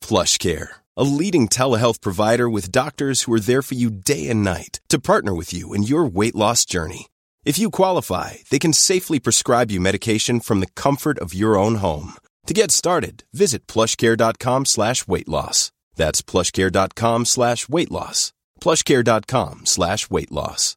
[0.00, 4.80] PlushCare, a leading telehealth provider with doctors who are there for you day and night
[4.88, 7.08] to partner with you in your weight loss journey.
[7.44, 11.76] If you qualify, they can safely prescribe you medication from the comfort of your own
[11.76, 12.14] home.
[12.46, 15.70] To get started, visit plushcare.com slash weight loss.
[15.96, 18.32] That's plushcare.com slash weight loss.
[18.60, 20.74] plushcare.com slash weight loss.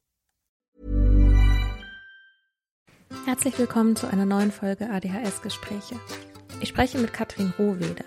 [3.26, 6.00] Herzlich willkommen zu einer neuen Folge ADHS-Gespräche.
[6.60, 8.04] Ich spreche mit Katrin Rohweder.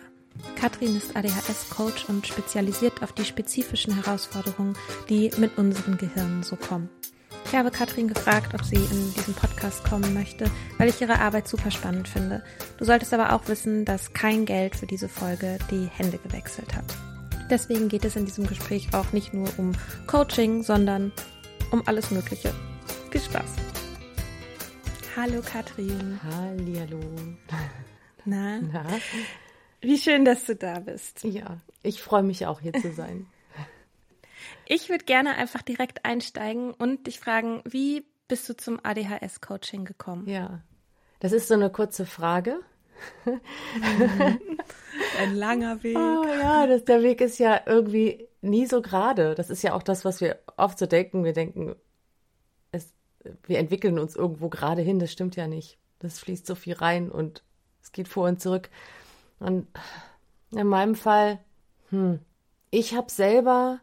[0.56, 4.76] Katrin ist ADHS-Coach und spezialisiert auf die spezifischen Herausforderungen,
[5.10, 6.90] die mit unseren Gehirnen so kommen.
[7.46, 11.48] Ich habe Katrin gefragt, ob sie in diesen Podcast kommen möchte, weil ich ihre Arbeit
[11.48, 12.44] super spannend finde.
[12.78, 16.86] Du solltest aber auch wissen, dass kein Geld für diese Folge die Hände gewechselt hat.
[17.50, 19.74] Deswegen geht es in diesem Gespräch auch nicht nur um
[20.08, 21.12] Coaching, sondern
[21.72, 22.54] um alles Mögliche.
[23.12, 23.54] Viel Spaß.
[25.16, 26.20] Hallo Katrin.
[26.24, 27.00] Hallihallo.
[28.26, 28.60] Na?
[28.60, 28.82] Na?
[29.86, 31.24] Wie schön, dass du da bist.
[31.24, 33.28] Ja, ich freue mich auch hier zu sein.
[34.68, 40.28] Ich würde gerne einfach direkt einsteigen und dich fragen, wie bist du zum ADHS-Coaching gekommen?
[40.28, 40.62] Ja,
[41.20, 42.60] das ist so eine kurze Frage.
[45.20, 45.96] Ein langer Weg.
[45.98, 49.36] Oh, ja, das, der Weg ist ja irgendwie nie so gerade.
[49.36, 51.24] Das ist ja auch das, was wir oft so denken.
[51.24, 51.76] Wir denken,
[52.72, 52.94] es,
[53.44, 55.00] wir entwickeln uns irgendwo gerade hin.
[55.00, 55.78] Das stimmt ja nicht.
[56.00, 57.44] Das fließt so viel rein und
[57.82, 58.70] es geht vor und zurück.
[59.40, 59.68] Und
[60.52, 61.40] in meinem Fall,
[61.90, 62.20] hm,
[62.72, 63.80] ich habe selber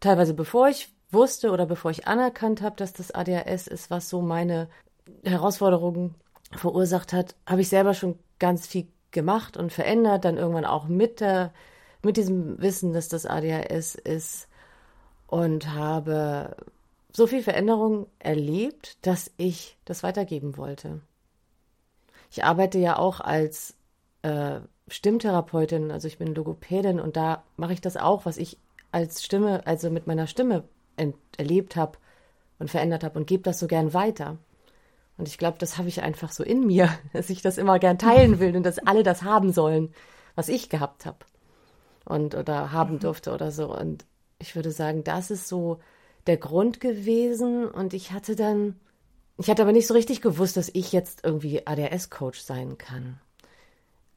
[0.00, 4.20] teilweise bevor ich wusste oder bevor ich anerkannt habe, dass das ADHS ist, was so
[4.20, 4.68] meine
[5.24, 6.14] Herausforderungen
[6.52, 11.20] verursacht hat, habe ich selber schon ganz viel gemacht und verändert, dann irgendwann auch mit
[11.20, 11.52] der,
[12.02, 14.48] mit diesem Wissen, dass das ADHS ist
[15.26, 16.56] und habe
[17.12, 21.00] so viel Veränderung erlebt, dass ich das weitergeben wollte.
[22.30, 23.74] Ich arbeite ja auch als
[24.22, 28.58] äh, Stimmtherapeutin, also ich bin Logopädin und da mache ich das auch, was ich
[28.90, 30.64] als Stimme, also mit meiner Stimme
[31.36, 31.98] erlebt habe
[32.58, 34.38] und verändert habe und gebe das so gern weiter.
[35.16, 37.98] Und ich glaube, das habe ich einfach so in mir, dass ich das immer gern
[37.98, 39.92] teilen will und dass alle das haben sollen,
[40.34, 41.18] was ich gehabt habe
[42.08, 43.00] und oder haben mhm.
[43.00, 43.76] durfte oder so.
[43.76, 44.06] Und
[44.38, 45.78] ich würde sagen, das ist so
[46.26, 47.66] der Grund gewesen.
[47.66, 48.76] Und ich hatte dann,
[49.36, 53.20] ich hatte aber nicht so richtig gewusst, dass ich jetzt irgendwie ADHS-Coach sein kann.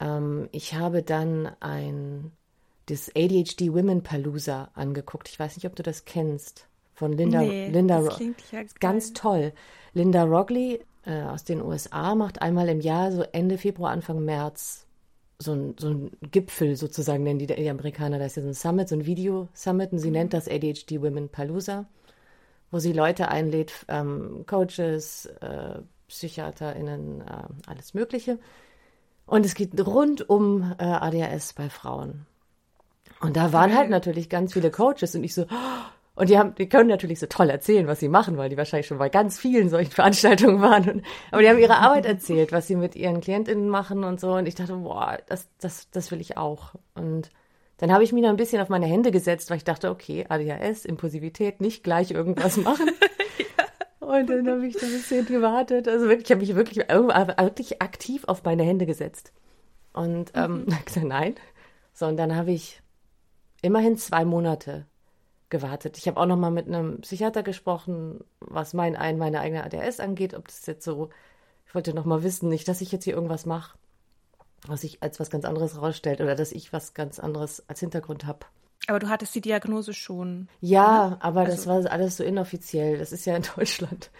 [0.02, 2.32] Ähm, ich habe dann ein
[2.86, 5.28] das ADHD Women Palooza angeguckt.
[5.28, 6.66] Ich weiß nicht, ob du das kennst.
[6.94, 9.52] Von Linda, nee, Linda das klingt ja ganz toll.
[9.94, 14.86] Linda Rogley äh, aus den USA macht einmal im Jahr, so Ende Februar, Anfang März,
[15.38, 18.18] so ein, so ein Gipfel sozusagen, nennen die, die Amerikaner.
[18.18, 20.14] Da ist ja so ein Summit, so ein Video-Summit und sie mhm.
[20.14, 21.86] nennt das ADHD Women Palooza,
[22.70, 28.38] wo sie Leute einlädt, ähm, Coaches, äh, PsychiaterInnen, äh, alles Mögliche.
[29.26, 32.26] Und es geht rund um äh, ADHS bei Frauen.
[33.20, 35.46] Und da waren halt natürlich ganz viele Coaches und ich so,
[36.14, 38.86] Und die haben, die können natürlich so toll erzählen, was sie machen, weil die wahrscheinlich
[38.86, 40.88] schon bei ganz vielen solchen Veranstaltungen waren.
[40.88, 44.34] Und, aber die haben ihre Arbeit erzählt, was sie mit ihren KlientInnen machen und so.
[44.34, 46.74] Und ich dachte, boah, das, das, das will ich auch.
[46.94, 47.30] Und
[47.78, 50.26] dann habe ich mich noch ein bisschen auf meine Hände gesetzt, weil ich dachte, okay,
[50.28, 52.90] ADHS, Impulsivität, nicht gleich irgendwas machen.
[54.02, 55.88] Und dann habe ich da ein bisschen gewartet.
[55.88, 59.32] Also wirklich, ich habe mich wirklich, wirklich aktiv auf meine Hände gesetzt.
[59.92, 60.84] Und ähm, mhm.
[60.84, 61.36] gesagt, nein.
[61.94, 62.82] So, und dann habe ich
[63.62, 64.86] immerhin zwei Monate
[65.50, 65.98] gewartet.
[65.98, 70.00] Ich habe auch noch mal mit einem Psychiater gesprochen, was mein ein meine eigene ADHS
[70.00, 71.10] angeht, ob das jetzt so
[71.72, 73.78] ich wollte noch mal wissen, nicht, dass ich jetzt hier irgendwas mache,
[74.66, 78.26] was sich als was ganz anderes herausstellt oder dass ich was ganz anderes als Hintergrund
[78.26, 78.40] habe.
[78.88, 80.48] Aber du hattest die Diagnose schon.
[80.60, 81.18] Ja, oder?
[81.20, 82.98] aber also, das war alles so inoffiziell.
[82.98, 84.10] Das ist ja in Deutschland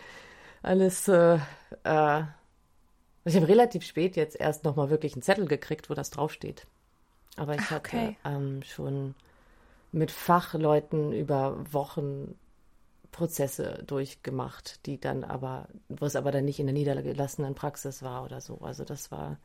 [0.62, 1.08] alles.
[1.08, 1.38] Äh,
[1.84, 2.22] äh,
[3.24, 6.66] ich habe relativ spät jetzt erst noch mal wirklich einen Zettel gekriegt, wo das draufsteht.
[7.36, 8.16] Aber ich hatte okay.
[8.24, 9.14] ähm, schon
[9.92, 12.34] mit Fachleuten über Wochen
[13.10, 18.24] Prozesse durchgemacht, die dann aber, wo es aber dann nicht in der niedergelassenen Praxis war
[18.24, 18.58] oder so.
[18.62, 19.36] Also das war,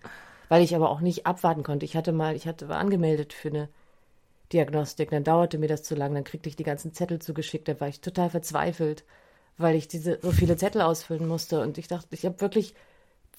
[0.49, 1.85] weil ich aber auch nicht abwarten konnte.
[1.85, 3.69] Ich hatte mal, ich hatte war angemeldet für eine
[4.53, 7.79] Diagnostik, dann dauerte mir das zu lang, dann kriegte ich die ganzen Zettel zugeschickt, da
[7.79, 9.03] war ich total verzweifelt,
[9.57, 12.73] weil ich diese so viele Zettel ausfüllen musste und ich dachte, ich habe wirklich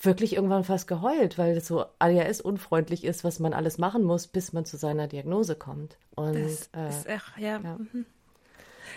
[0.00, 4.26] wirklich irgendwann fast geheult, weil es so ADHS unfreundlich ist, was man alles machen muss,
[4.26, 5.96] bis man zu seiner Diagnose kommt.
[6.14, 7.60] Und das äh, ist echt, ja.
[7.60, 7.76] ja.
[7.78, 8.06] Mhm.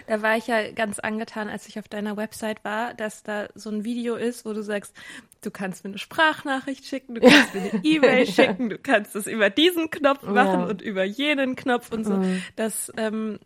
[0.07, 3.69] Da war ich ja ganz angetan, als ich auf deiner Website war, dass da so
[3.69, 4.95] ein Video ist, wo du sagst,
[5.41, 9.27] du kannst mir eine Sprachnachricht schicken, du kannst mir eine E-Mail schicken, du kannst es
[9.27, 10.65] über diesen Knopf machen ja.
[10.67, 12.13] und über jenen Knopf und so.
[12.13, 12.43] Mhm.
[12.55, 13.39] Das, ähm,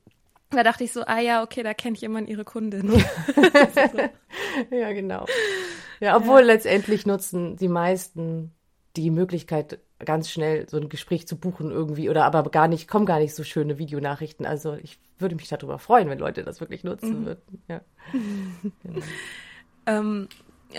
[0.52, 2.94] da dachte ich so, ah ja, okay, da kenne ich jemanden ihre Kundin.
[4.70, 5.26] ja, genau.
[6.00, 6.48] Ja, obwohl ja.
[6.48, 8.52] letztendlich nutzen die meisten
[8.96, 13.06] die Möglichkeit, ganz schnell so ein Gespräch zu buchen irgendwie oder aber gar nicht, kommen
[13.06, 14.46] gar nicht so schöne Videonachrichten.
[14.46, 17.26] Also ich würde mich darüber freuen, wenn Leute das wirklich nutzen mhm.
[17.26, 17.64] würden.
[17.68, 17.82] Ja.
[18.84, 19.06] genau.
[19.86, 20.28] ähm,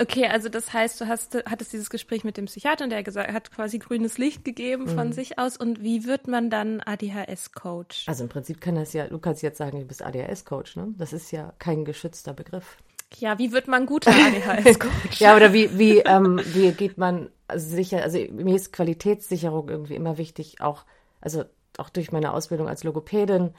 [0.00, 3.32] okay, also das heißt, du hast, hattest dieses Gespräch mit dem Psychiater und der gesagt,
[3.32, 4.94] hat quasi grünes Licht gegeben mhm.
[4.94, 5.56] von sich aus.
[5.56, 8.08] Und wie wird man dann ADHS-Coach?
[8.08, 10.94] Also im Prinzip kann das ja, du kannst jetzt sagen, du bist ADHS-Coach, ne?
[10.98, 12.76] Das ist ja kein geschützter Begriff.
[13.18, 15.18] Ja, wie wird man guter ADHS-Coach?
[15.20, 20.18] ja, oder wie, wie, ähm, wie geht man sicher, also mir ist Qualitätssicherung irgendwie immer
[20.18, 20.84] wichtig, auch,
[21.20, 21.44] also
[21.78, 23.54] auch durch meine Ausbildung als Logopädin,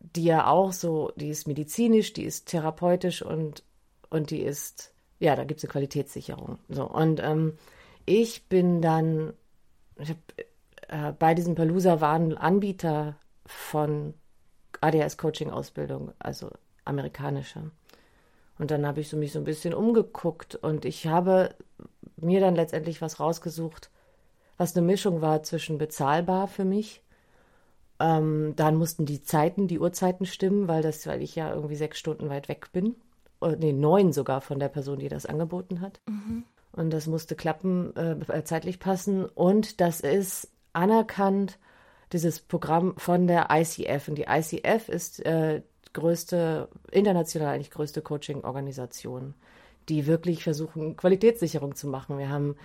[0.00, 3.62] die ja auch so, die ist medizinisch, die ist therapeutisch und,
[4.10, 6.58] und die ist, ja, da gibt es eine Qualitätssicherung.
[6.68, 7.58] So, und ähm,
[8.06, 9.32] ich bin dann,
[9.96, 10.16] ich hab,
[10.88, 13.16] äh, bei diesem Palusa waren Anbieter
[13.46, 14.14] von
[14.80, 16.50] ADHS-Coaching-Ausbildung, also
[16.84, 17.70] amerikanische.
[18.58, 21.54] Und dann habe ich so mich so ein bisschen umgeguckt und ich habe
[22.16, 23.90] mir dann letztendlich was rausgesucht,
[24.56, 27.02] was eine Mischung war zwischen bezahlbar für mich.
[28.00, 31.98] Ähm, dann mussten die Zeiten, die Uhrzeiten stimmen, weil das, weil ich ja irgendwie sechs
[31.98, 32.96] Stunden weit weg bin.
[33.40, 36.00] Oder, nee, neun sogar von der Person, die das angeboten hat.
[36.08, 36.44] Mhm.
[36.72, 39.24] Und das musste klappen, äh, zeitlich passen.
[39.24, 41.58] Und das ist anerkannt,
[42.12, 44.08] dieses Programm von der ICF.
[44.08, 45.62] Und die ICF ist äh,
[45.92, 49.34] größte, international eigentlich größte Coaching-Organisation,
[49.88, 52.18] die wirklich versuchen, Qualitätssicherung zu machen.
[52.18, 52.56] Wir haben,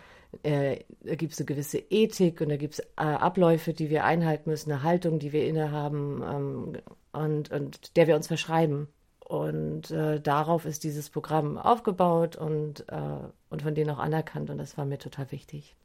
[0.44, 4.04] äh, da gibt es eine gewisse Ethik und da gibt es äh, Abläufe, die wir
[4.04, 6.78] einhalten müssen, eine Haltung, die wir innehaben ähm,
[7.14, 8.88] und, und der wir uns verschreiben.
[9.34, 13.18] Und äh, darauf ist dieses Programm aufgebaut und, äh,
[13.50, 14.52] und von denen auch anerkannt.
[14.52, 15.76] Und das war mir total wichtig.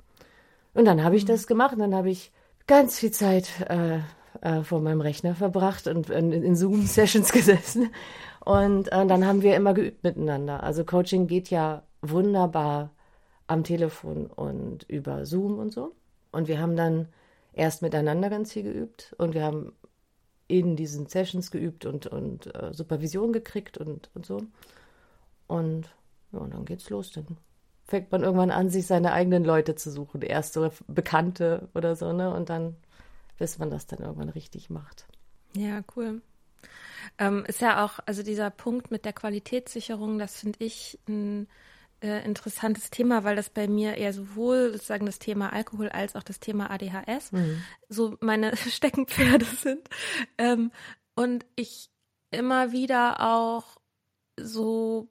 [0.75, 2.31] Und dann habe ich das gemacht und dann habe ich
[2.67, 4.01] ganz viel Zeit äh,
[4.43, 7.89] äh, vor meinem Rechner verbracht und in, in Zoom-Sessions gesessen.
[8.45, 10.63] Und äh, dann haben wir immer geübt miteinander.
[10.63, 12.91] Also Coaching geht ja wunderbar
[13.47, 15.95] am Telefon und über Zoom und so.
[16.33, 17.09] Und wir haben dann
[17.55, 19.73] erst miteinander ganz viel geübt und wir haben
[20.49, 24.43] in diesen Sessions geübt und, und äh, Supervision gekriegt und, und so.
[25.47, 25.95] Und
[26.33, 27.13] ja, und dann geht's los.
[27.13, 27.39] Dann
[27.87, 30.23] fängt man irgendwann an, sich seine eigenen Leute zu suchen.
[30.23, 32.35] Erst so Bekannte oder so, ne?
[32.35, 32.77] Und dann
[33.39, 35.07] bis man das dann irgendwann richtig macht.
[35.57, 36.21] Ja, cool.
[37.19, 41.49] Ähm, ist ja auch, also dieser Punkt mit der Qualitätssicherung, das finde ich ein
[42.01, 46.23] äh, interessantes Thema, weil das bei mir eher sowohl sozusagen das Thema Alkohol als auch
[46.23, 47.63] das Thema ADHS mhm.
[47.89, 49.89] so meine Steckenpferde sind.
[50.37, 50.71] Ähm,
[51.15, 51.91] und ich
[52.31, 53.65] immer wieder auch
[54.39, 55.09] so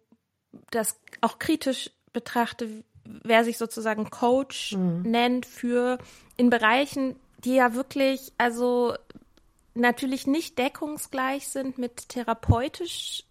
[0.72, 5.02] das auch kritisch betrachte, wer sich sozusagen Coach mhm.
[5.04, 5.98] nennt für
[6.38, 8.96] in Bereichen, die ja wirklich, also
[9.80, 13.24] natürlich nicht deckungsgleich sind mit therapeutisch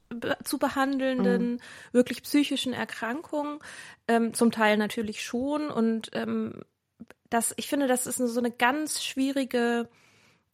[0.45, 1.61] zu behandelnden, mhm.
[1.93, 3.59] wirklich psychischen Erkrankungen,
[4.09, 5.71] ähm, zum Teil natürlich schon.
[5.71, 6.63] Und ähm,
[7.29, 9.89] das, ich finde, das ist so eine ganz schwierige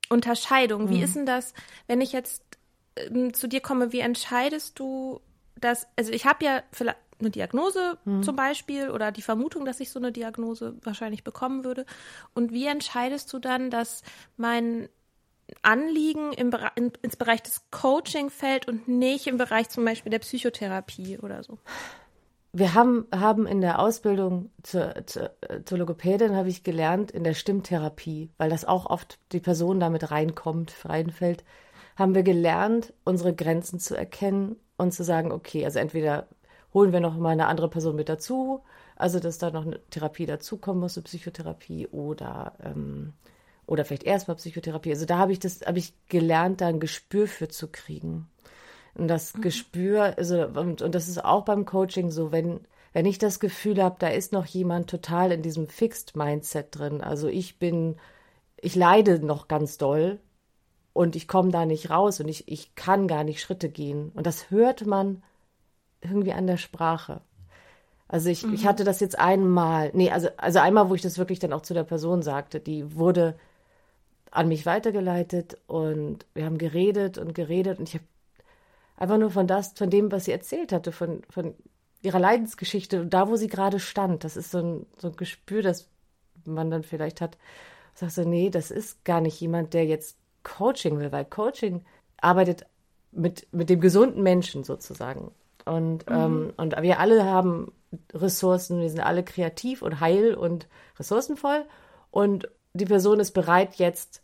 [0.08, 0.88] Unterscheidung.
[0.88, 1.04] Wie mhm.
[1.04, 1.54] ist denn das,
[1.86, 2.42] wenn ich jetzt
[2.96, 5.20] ähm, zu dir komme, wie entscheidest du
[5.60, 5.86] das?
[5.96, 8.22] Also ich habe ja vielleicht eine Diagnose mhm.
[8.22, 11.86] zum Beispiel oder die Vermutung, dass ich so eine Diagnose wahrscheinlich bekommen würde.
[12.34, 14.02] Und wie entscheidest du dann, dass
[14.36, 14.88] mein
[15.62, 20.18] Anliegen im in, ins Bereich des Coaching fällt und nicht im Bereich zum Beispiel der
[20.20, 21.58] Psychotherapie oder so?
[22.54, 25.30] Wir haben, haben in der Ausbildung zur, zur,
[25.64, 30.10] zur Logopädin, habe ich gelernt, in der Stimmtherapie, weil das auch oft die Person damit
[30.10, 31.44] reinkommt, reinfällt,
[31.96, 36.28] haben wir gelernt, unsere Grenzen zu erkennen und zu sagen, okay, also entweder
[36.74, 38.62] holen wir noch mal eine andere Person mit dazu,
[38.96, 43.14] also dass da noch eine Therapie dazukommen muss, eine Psychotherapie oder ähm,
[43.66, 44.90] oder vielleicht erstmal Psychotherapie.
[44.90, 48.28] Also da habe ich das, habe ich gelernt, da ein Gespür für zu kriegen.
[48.94, 49.42] Und das mhm.
[49.42, 52.60] Gespür, also, und, und das ist auch beim Coaching so, wenn,
[52.92, 57.00] wenn ich das Gefühl habe, da ist noch jemand total in diesem Fixed Mindset drin.
[57.00, 57.96] Also ich bin,
[58.60, 60.18] ich leide noch ganz doll
[60.92, 64.10] und ich komme da nicht raus und ich, ich kann gar nicht Schritte gehen.
[64.14, 65.22] Und das hört man
[66.02, 67.22] irgendwie an der Sprache.
[68.08, 68.52] Also ich, mhm.
[68.52, 71.62] ich hatte das jetzt einmal, nee, also, also einmal, wo ich das wirklich dann auch
[71.62, 73.36] zu der Person sagte, die wurde
[74.32, 78.04] an mich weitergeleitet und wir haben geredet und geredet und ich habe
[78.96, 81.54] einfach nur von das, von dem, was sie erzählt hatte, von, von
[82.00, 84.24] ihrer Leidensgeschichte und da, wo sie gerade stand.
[84.24, 85.88] Das ist so ein, so ein Gespür, das
[86.44, 87.36] man dann vielleicht hat.
[87.94, 91.84] Sagst du, nee, das ist gar nicht jemand, der jetzt Coaching will, weil Coaching
[92.16, 92.64] arbeitet
[93.12, 95.30] mit, mit dem gesunden Menschen sozusagen.
[95.66, 96.16] Und, mhm.
[96.16, 97.72] ähm, und wir alle haben
[98.14, 101.66] Ressourcen, wir sind alle kreativ und heil und ressourcenvoll.
[102.10, 104.21] Und die Person ist bereit, jetzt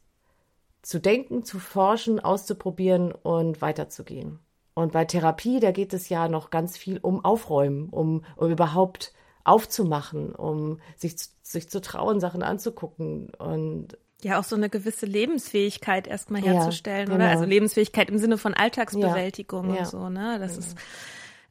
[0.82, 4.38] zu denken, zu forschen, auszuprobieren und weiterzugehen.
[4.74, 9.12] Und bei Therapie, da geht es ja noch ganz viel um Aufräumen, um, um überhaupt
[9.42, 16.08] aufzumachen, um sich, sich zu trauen, Sachen anzugucken und ja, auch so eine gewisse Lebensfähigkeit
[16.08, 17.16] erstmal herzustellen, ja, genau.
[17.16, 17.28] oder?
[17.28, 19.80] Also Lebensfähigkeit im Sinne von Alltagsbewältigung ja.
[19.80, 20.38] und so, ne?
[20.40, 20.66] Das genau.
[20.66, 20.76] ist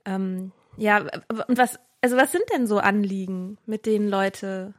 [0.06, 1.00] ähm, ja,
[1.48, 4.74] und was, also was sind denn so Anliegen, mit denen Leute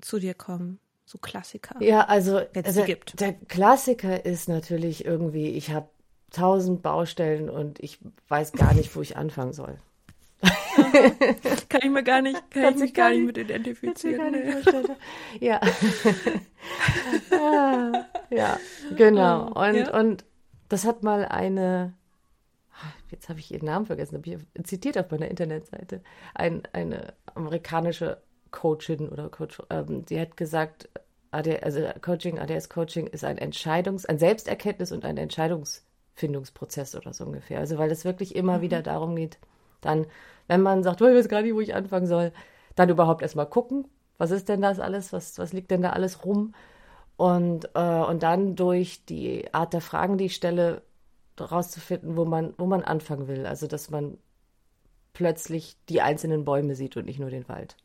[0.00, 0.78] zu dir kommen?
[1.06, 1.80] So Klassiker.
[1.82, 3.20] Ja, also, also gibt.
[3.20, 5.88] der Klassiker ist natürlich irgendwie, ich habe
[6.30, 9.78] tausend Baustellen und ich weiß gar nicht, wo ich anfangen soll.
[11.68, 14.32] kann ich mir gar nicht, kann ich mich gar nicht mit identifizieren.
[14.32, 15.46] Nee.
[15.46, 15.60] ja.
[18.30, 18.58] ja,
[18.96, 19.52] genau.
[19.52, 19.98] Und, ja?
[19.98, 20.24] und
[20.68, 21.94] das hat mal eine
[23.14, 26.02] jetzt habe ich ihren Namen vergessen, habe ich zitiert auf meiner Internetseite,
[26.34, 28.18] ein, eine amerikanische
[28.54, 30.88] Coachin oder Coach, ähm, die hat gesagt,
[31.32, 37.58] AD, also Coaching, ADS-Coaching ist ein Entscheidungs-, ein Selbsterkenntnis und ein Entscheidungsfindungsprozess oder so ungefähr.
[37.58, 38.62] Also weil es wirklich immer mhm.
[38.62, 39.38] wieder darum geht,
[39.80, 40.06] dann,
[40.46, 42.32] wenn man sagt, oh, ich weiß gar nicht, wo ich anfangen soll,
[42.76, 46.24] dann überhaupt erstmal gucken, was ist denn das alles, was, was liegt denn da alles
[46.24, 46.54] rum?
[47.16, 50.82] Und, äh, und dann durch die Art der Fragen, die ich stelle,
[51.40, 53.46] rauszufinden, wo man, wo man anfangen will.
[53.46, 54.18] Also, dass man
[55.12, 57.76] plötzlich die einzelnen Bäume sieht und nicht nur den Wald.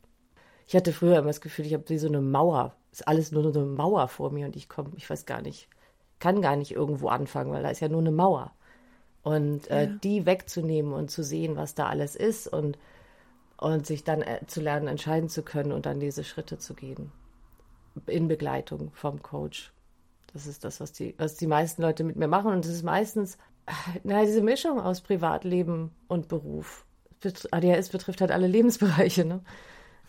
[0.69, 3.51] Ich hatte früher immer das Gefühl, ich habe wie so eine Mauer, ist alles nur
[3.51, 5.67] so eine Mauer vor mir und ich komme, ich weiß gar nicht,
[6.19, 8.53] kann gar nicht irgendwo anfangen, weil da ist ja nur eine Mauer.
[9.23, 9.87] Und äh, ja.
[9.87, 12.77] die wegzunehmen und zu sehen, was da alles ist und,
[13.57, 17.11] und sich dann äh, zu lernen, entscheiden zu können und dann diese Schritte zu gehen.
[18.05, 19.73] In Begleitung vom Coach.
[20.33, 22.51] Das ist das, was die, was die meisten Leute mit mir machen.
[22.51, 23.39] Und es ist meistens
[24.03, 26.85] na, diese Mischung aus Privatleben und Beruf.
[27.49, 29.41] ADHS betrifft halt alle Lebensbereiche, ne?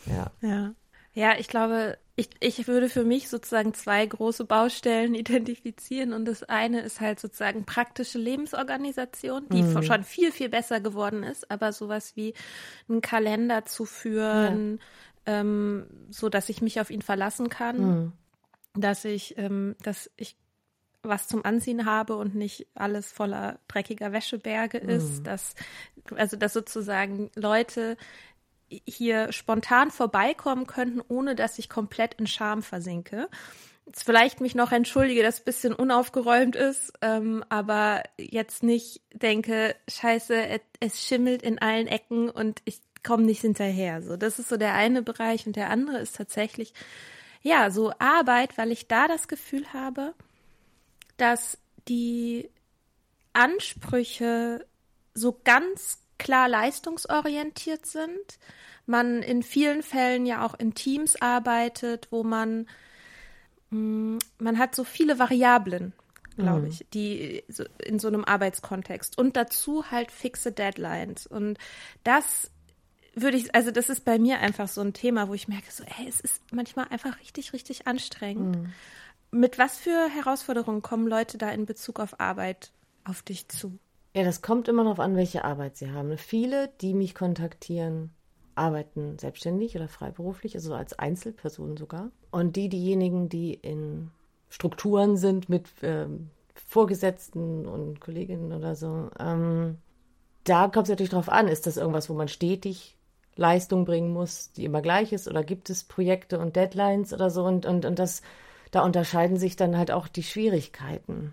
[0.06, 0.30] Ja.
[0.40, 0.74] Ja.
[1.12, 6.12] Ja, ich glaube, ich, ich würde für mich sozusagen zwei große Baustellen identifizieren.
[6.12, 9.82] Und das eine ist halt sozusagen praktische Lebensorganisation, die mhm.
[9.82, 12.34] schon viel, viel besser geworden ist, aber sowas wie
[12.88, 14.78] einen Kalender zu führen,
[15.26, 15.40] ja.
[15.40, 17.80] ähm, so dass ich mich auf ihn verlassen kann.
[17.80, 18.12] Mhm
[18.74, 20.36] dass ich, ähm, dass ich
[21.02, 25.24] was zum Anziehen habe und nicht alles voller dreckiger Wäscheberge ist, mhm.
[25.24, 25.54] dass
[26.14, 27.96] also dass sozusagen Leute
[28.86, 33.28] hier spontan vorbeikommen könnten, ohne dass ich komplett in Scham versinke.
[33.86, 39.74] Jetzt vielleicht mich noch entschuldige, dass ein bisschen unaufgeräumt ist, ähm, aber jetzt nicht denke,
[39.88, 44.02] scheiße, es schimmelt in allen Ecken und ich komme nicht hinterher.
[44.02, 46.72] So, das ist so der eine Bereich und der andere ist tatsächlich
[47.42, 50.14] ja, so Arbeit, weil ich da das Gefühl habe,
[51.16, 51.58] dass
[51.88, 52.50] die
[53.32, 54.66] Ansprüche
[55.14, 58.38] so ganz klar leistungsorientiert sind.
[58.86, 62.66] Man in vielen Fällen ja auch in Teams arbeitet, wo man
[63.70, 65.92] mm, man hat so viele Variablen,
[66.36, 66.66] glaube mhm.
[66.68, 67.42] ich, die
[67.84, 71.58] in so einem Arbeitskontext und dazu halt fixe Deadlines und
[72.04, 72.50] das
[73.14, 75.82] würde ich, also das ist bei mir einfach so ein Thema, wo ich merke, so,
[75.82, 78.56] ey, es ist manchmal einfach richtig, richtig anstrengend.
[78.56, 78.72] Mhm.
[79.32, 82.72] Mit was für Herausforderungen kommen Leute da in Bezug auf Arbeit
[83.04, 83.78] auf dich zu?
[84.14, 86.16] Ja, das kommt immer darauf an, welche Arbeit sie haben.
[86.18, 88.10] Viele, die mich kontaktieren,
[88.56, 92.10] arbeiten selbstständig oder freiberuflich, also als Einzelpersonen sogar.
[92.30, 94.10] Und die, diejenigen, die in
[94.48, 99.78] Strukturen sind mit ähm, Vorgesetzten und Kolleginnen oder so, ähm,
[100.44, 102.96] da kommt es natürlich darauf an, ist das irgendwas, wo man stetig
[103.36, 107.44] Leistung bringen muss, die immer gleich ist, oder gibt es Projekte und Deadlines oder so
[107.44, 108.22] und, und, und das,
[108.72, 111.32] da unterscheiden sich dann halt auch die Schwierigkeiten.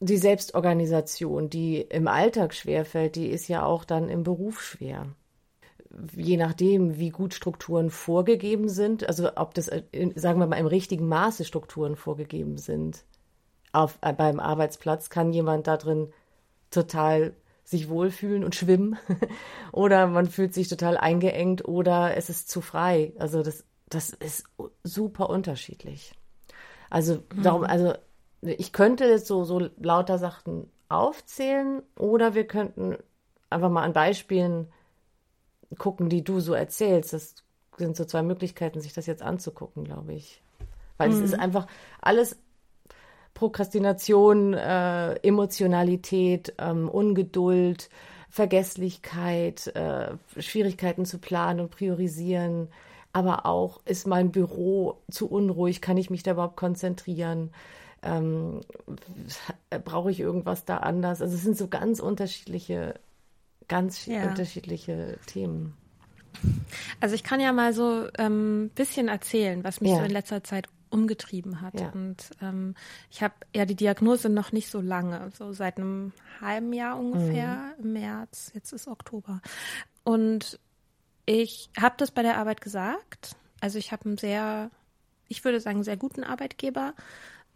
[0.00, 5.06] Die Selbstorganisation, die im Alltag schwerfällt, die ist ja auch dann im Beruf schwer.
[6.14, 11.08] Je nachdem, wie gut Strukturen vorgegeben sind, also ob das, sagen wir mal, im richtigen
[11.08, 13.04] Maße Strukturen vorgegeben sind,
[13.72, 16.12] auf, äh, beim Arbeitsplatz kann jemand da drin
[16.70, 17.34] total
[17.64, 18.96] sich wohlfühlen und schwimmen
[19.72, 23.12] oder man fühlt sich total eingeengt oder es ist zu frei.
[23.18, 24.44] Also das, das ist
[24.84, 26.12] super unterschiedlich.
[26.90, 27.66] Also darum, mhm.
[27.66, 27.94] also
[28.46, 32.96] ich könnte jetzt so, so lauter Sachen aufzählen oder wir könnten
[33.50, 34.68] einfach mal an Beispielen
[35.78, 37.12] gucken, die du so erzählst.
[37.12, 37.34] Das
[37.76, 40.42] sind so zwei Möglichkeiten, sich das jetzt anzugucken, glaube ich.
[40.96, 41.16] Weil mhm.
[41.16, 41.66] es ist einfach
[42.00, 42.36] alles
[43.34, 47.90] Prokrastination, äh, Emotionalität, ähm, Ungeduld,
[48.30, 52.68] Vergesslichkeit, äh, Schwierigkeiten zu planen und priorisieren.
[53.12, 55.80] Aber auch, ist mein Büro zu unruhig?
[55.80, 57.50] Kann ich mich da überhaupt konzentrieren?
[58.06, 58.60] Ähm,
[59.84, 61.22] Brauche ich irgendwas da anders?
[61.22, 62.98] Also es sind so ganz unterschiedliche,
[63.68, 64.28] ganz ja.
[64.28, 65.74] unterschiedliche Themen.
[67.00, 69.98] Also ich kann ja mal so ein ähm, bisschen erzählen, was mich ja.
[69.98, 71.80] so in letzter Zeit umgetrieben hat.
[71.80, 71.90] Ja.
[71.90, 72.74] Und ähm,
[73.10, 77.74] ich habe ja die Diagnose noch nicht so lange, so seit einem halben Jahr ungefähr,
[77.78, 77.84] mhm.
[77.84, 79.40] im März, jetzt ist Oktober.
[80.04, 80.60] Und
[81.26, 83.36] ich habe das bei der Arbeit gesagt.
[83.60, 84.70] Also ich habe einen sehr,
[85.28, 86.94] ich würde sagen, sehr guten Arbeitgeber.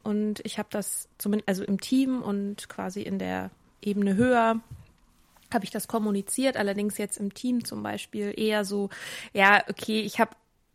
[0.02, 3.50] Und ich habe das zumindest, also im Team und quasi in der
[3.82, 4.60] Ebene höher
[5.52, 8.88] habe ich das kommuniziert, allerdings jetzt im Team zum Beispiel eher so,
[9.32, 10.30] ja, okay, ich habe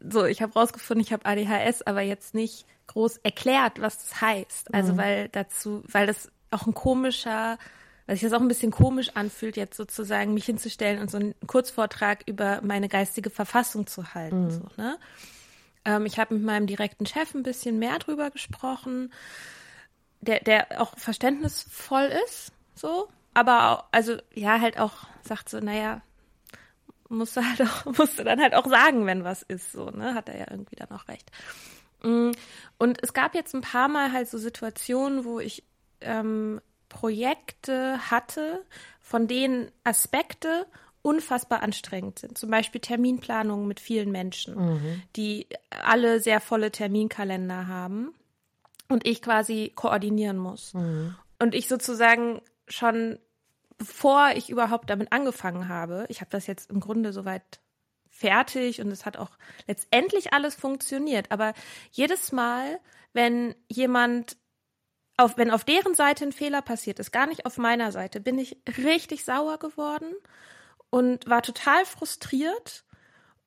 [0.08, 4.74] so, ich habe rausgefunden, ich habe ADHS, aber jetzt nicht groß erklärt, was das heißt.
[4.74, 4.98] Also mhm.
[4.98, 7.58] weil dazu, weil das auch ein komischer,
[8.06, 11.34] weil sich das auch ein bisschen komisch anfühlt, jetzt sozusagen mich hinzustellen und so einen
[11.48, 14.46] Kurzvortrag über meine geistige Verfassung zu halten.
[14.46, 14.52] Mhm.
[14.52, 14.98] So, ne?
[15.86, 19.14] Ähm, ich habe mit meinem direkten Chef ein bisschen mehr drüber gesprochen,
[20.22, 26.02] der, der auch verständnisvoll ist, so, aber auch, also ja, halt auch sagt so, naja,
[27.10, 30.16] musst du halt auch, musst du dann halt auch sagen, wenn was ist, so, ne?
[30.16, 31.32] Hat er ja irgendwie dann auch recht.
[32.04, 32.32] Mm,
[32.78, 35.64] und es gab jetzt ein paar Mal halt so Situationen, wo ich
[36.02, 38.64] ähm, Projekte hatte,
[39.02, 40.66] von denen Aspekte
[41.06, 42.38] unfassbar anstrengend sind.
[42.38, 45.04] Zum Beispiel Terminplanungen mit vielen Menschen, mhm.
[45.16, 48.14] die alle sehr volle Terminkalender haben
[48.90, 50.74] und ich quasi koordinieren muss.
[50.74, 51.16] Mhm.
[51.40, 53.20] Und ich sozusagen schon
[53.78, 57.60] bevor ich überhaupt damit angefangen habe, ich habe das jetzt im Grunde soweit
[58.10, 59.32] fertig und es hat auch
[59.68, 61.54] letztendlich alles funktioniert, aber
[61.92, 62.80] jedes Mal,
[63.14, 64.38] wenn jemand
[65.18, 68.40] auf, wenn auf deren Seite ein Fehler passiert ist, gar nicht auf meiner Seite, bin
[68.40, 70.14] ich richtig sauer geworden
[70.96, 72.86] und war total frustriert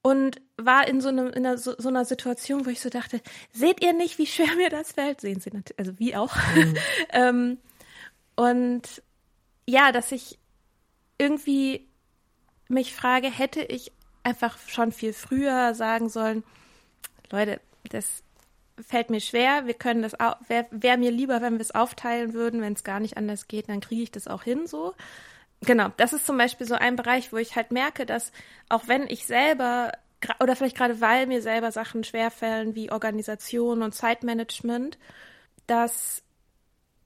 [0.02, 3.22] und war in so, einem, in einer, so, so, einer Situation, wo ich so dachte,
[3.54, 5.22] seht ihr nicht, wie schwer mir das fällt?
[5.22, 6.36] Sehen Sie natürlich, also wie auch.
[6.54, 6.76] Mhm.
[7.08, 7.58] ähm,
[8.36, 9.02] und
[9.64, 10.38] ja, dass ich
[11.16, 11.88] irgendwie
[12.68, 13.92] mich frage, hätte ich
[14.24, 16.44] einfach schon viel früher sagen sollen,
[17.30, 18.22] Leute, das
[18.78, 22.34] fällt mir schwer, wir können das auch, wäre wär mir lieber, wenn wir es aufteilen
[22.34, 24.94] würden, wenn es gar nicht anders geht, dann kriege ich das auch hin so.
[25.62, 28.32] Genau, das ist zum Beispiel so ein Bereich, wo ich halt merke, dass
[28.68, 29.92] auch wenn ich selber
[30.40, 34.98] oder vielleicht gerade weil mir selber Sachen schwerfällen wie Organisation und Zeitmanagement,
[35.66, 36.22] dass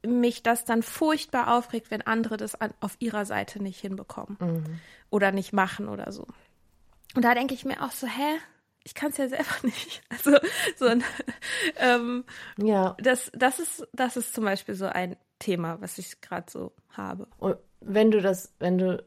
[0.05, 4.81] mich das dann furchtbar aufregt, wenn andere das an, auf ihrer Seite nicht hinbekommen mhm.
[5.11, 6.27] oder nicht machen oder so.
[7.15, 8.39] Und da denke ich mir auch so, hä?
[8.85, 10.03] Ich kann es ja selber nicht.
[10.09, 10.37] Also
[10.77, 11.05] so ein,
[11.77, 12.25] ähm,
[12.57, 12.97] ja.
[12.99, 17.29] Das, das ist, das ist zum Beispiel so ein Thema, was ich gerade so habe.
[17.39, 19.03] Und wenn du das, wenn du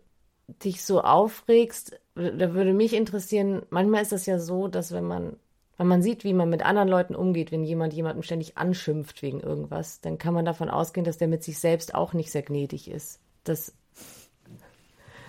[0.48, 5.38] dich so aufregst, da würde mich interessieren, manchmal ist das ja so, dass wenn man
[5.78, 9.42] weil man sieht, wie man mit anderen Leuten umgeht, wenn jemand jemanden ständig anschimpft wegen
[9.42, 12.90] irgendwas, dann kann man davon ausgehen, dass der mit sich selbst auch nicht sehr gnädig
[12.90, 13.20] ist.
[13.44, 13.74] Das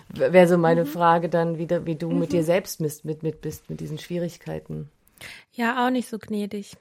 [0.08, 0.88] wäre so meine mhm.
[0.88, 2.20] Frage dann, wie, wie du mhm.
[2.20, 2.46] mit dir mhm.
[2.46, 4.88] selbst mit, mit, mit bist, mit diesen Schwierigkeiten.
[5.52, 6.76] Ja, auch nicht so gnädig.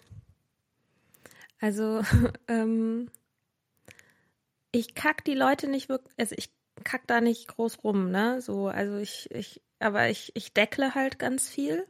[1.60, 2.01] Also,
[2.47, 3.10] ähm,
[4.71, 6.51] ich kack die Leute nicht wirklich, also ich
[6.84, 8.42] kack da nicht groß rum, ne?
[8.42, 11.86] So, also ich, ich, aber ich, ich deckle halt ganz viel.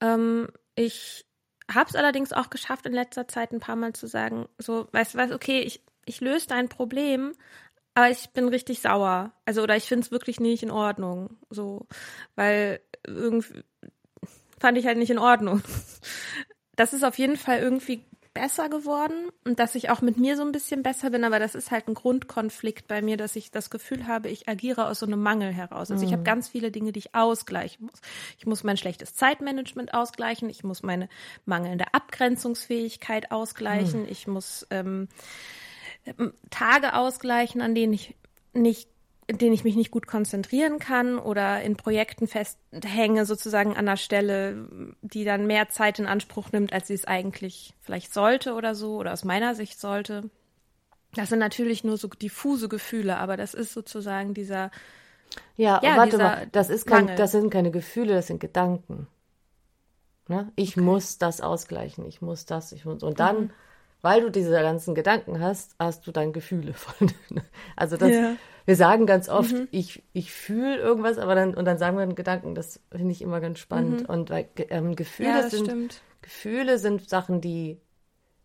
[0.00, 1.26] Ähm, ich
[1.72, 5.14] habe es allerdings auch geschafft, in letzter Zeit ein paar Mal zu sagen, so, weißt
[5.14, 7.32] du was, okay, ich, ich löse dein Problem,
[7.94, 9.32] aber ich bin richtig sauer.
[9.44, 11.36] Also, oder ich finde es wirklich nicht in Ordnung.
[11.50, 11.86] So,
[12.34, 13.62] weil irgendwie
[14.58, 15.62] fand ich halt nicht in Ordnung.
[16.76, 20.42] Das ist auf jeden Fall irgendwie besser geworden und dass ich auch mit mir so
[20.42, 23.70] ein bisschen besser bin, aber das ist halt ein Grundkonflikt bei mir, dass ich das
[23.70, 25.90] Gefühl habe, ich agiere aus so einem Mangel heraus.
[25.90, 26.26] Also ich habe mhm.
[26.26, 28.00] ganz viele Dinge, die ich ausgleichen muss.
[28.36, 31.08] Ich muss mein schlechtes Zeitmanagement ausgleichen, ich muss meine
[31.46, 34.08] mangelnde Abgrenzungsfähigkeit ausgleichen, mhm.
[34.10, 35.08] ich muss ähm,
[36.50, 38.14] Tage ausgleichen, an denen ich
[38.52, 38.88] nicht
[39.26, 43.96] in denen ich mich nicht gut konzentrieren kann oder in Projekten festhänge, sozusagen an der
[43.96, 44.68] Stelle,
[45.02, 48.96] die dann mehr Zeit in Anspruch nimmt, als sie es eigentlich vielleicht sollte oder so,
[48.96, 50.30] oder aus meiner Sicht sollte.
[51.14, 54.70] Das sind natürlich nur so diffuse Gefühle, aber das ist sozusagen dieser.
[55.56, 59.06] Ja, ja warte mal, das, ist kein, das sind keine Gefühle, das sind Gedanken.
[60.28, 60.52] Ne?
[60.56, 60.80] Ich okay.
[60.80, 63.02] muss das ausgleichen, ich muss das, ich muss.
[63.02, 63.50] Und dann, mhm.
[64.04, 67.10] Weil du diese ganzen Gedanken hast, hast du dann Gefühle von.
[67.76, 68.10] also das.
[68.10, 68.36] Ja
[68.66, 69.68] wir sagen ganz oft, mhm.
[69.70, 73.20] ich, ich fühle irgendwas, aber dann, und dann sagen wir einen Gedanken, das finde ich
[73.20, 74.02] immer ganz spannend.
[74.02, 74.06] Mhm.
[74.06, 76.02] Und weil ähm, Gefühle ja, sind, stimmt.
[76.22, 77.78] Gefühle sind Sachen, die,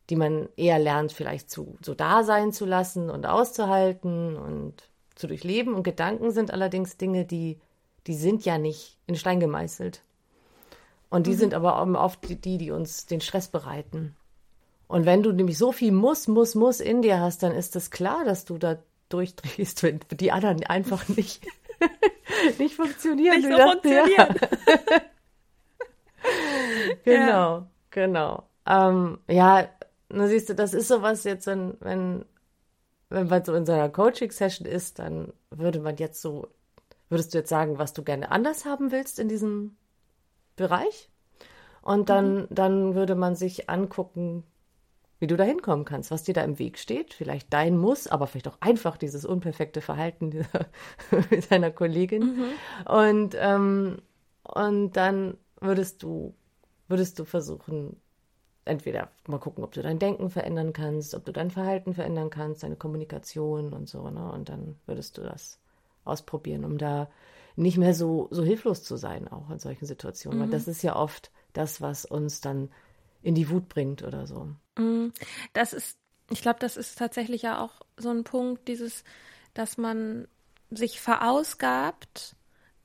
[0.10, 5.28] die man eher lernt, vielleicht zu, so da sein zu lassen und auszuhalten und zu
[5.28, 5.74] durchleben.
[5.74, 7.60] Und Gedanken sind allerdings Dinge, die,
[8.06, 10.02] die sind ja nicht in Stein gemeißelt.
[11.10, 11.38] Und die mhm.
[11.38, 14.16] sind aber oft die, die uns den Stress bereiten.
[14.90, 17.92] Und wenn du nämlich so viel muss, muss, muss in dir hast, dann ist es
[17.92, 21.46] klar, dass du da durchdrehst, wenn die anderen einfach nicht,
[22.58, 23.40] nicht funktionieren.
[23.40, 24.10] Nicht so funktionieren.
[24.18, 25.00] Ja.
[27.04, 27.68] genau, ja.
[27.92, 28.44] genau.
[28.66, 29.70] Ähm, ja,
[30.10, 32.26] na siehst du, das ist sowas jetzt, wenn, wenn,
[33.10, 36.48] wenn man so in so einer Coaching-Session ist, dann würde man jetzt so,
[37.10, 39.78] würdest du jetzt sagen, was du gerne anders haben willst in diesem
[40.56, 41.10] Bereich?
[41.84, 42.48] Und dann, mhm.
[42.50, 44.44] dann würde man sich angucken,
[45.20, 47.14] wie du da hinkommen kannst, was dir da im Weg steht.
[47.14, 50.68] Vielleicht dein Muss, aber vielleicht auch einfach dieses unperfekte Verhalten dieser,
[51.30, 52.38] mit deiner Kollegin.
[52.38, 52.92] Mhm.
[52.92, 53.98] Und, ähm,
[54.44, 56.34] und dann würdest du,
[56.88, 57.98] würdest du versuchen,
[58.66, 62.64] entweder mal gucken, ob du dein Denken verändern kannst, ob du dein Verhalten verändern kannst,
[62.64, 64.32] deine Kommunikation und so, ne?
[64.32, 65.60] Und dann würdest du das
[66.06, 67.10] ausprobieren, um da
[67.56, 70.40] nicht mehr so, so hilflos zu sein, auch in solchen Situationen.
[70.40, 70.44] Mhm.
[70.44, 72.70] Weil das ist ja oft das, was uns dann
[73.22, 74.48] in die Wut bringt oder so.
[74.80, 75.12] Mm,
[75.54, 75.98] das ist,
[76.30, 79.04] ich glaube, das ist tatsächlich ja auch so ein Punkt, dieses,
[79.54, 80.28] dass man
[80.70, 82.36] sich verausgabt,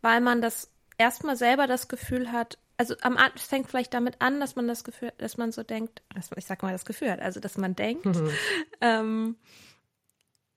[0.03, 4.41] weil man das erstmal selber das Gefühl hat, also am es fängt vielleicht damit an,
[4.41, 7.11] dass man das Gefühl, dass man so denkt, dass man, ich sag mal das Gefühl
[7.11, 8.31] hat, also dass man denkt, mhm.
[8.81, 9.37] ähm,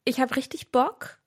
[0.05, 1.19] ich habe richtig Bock,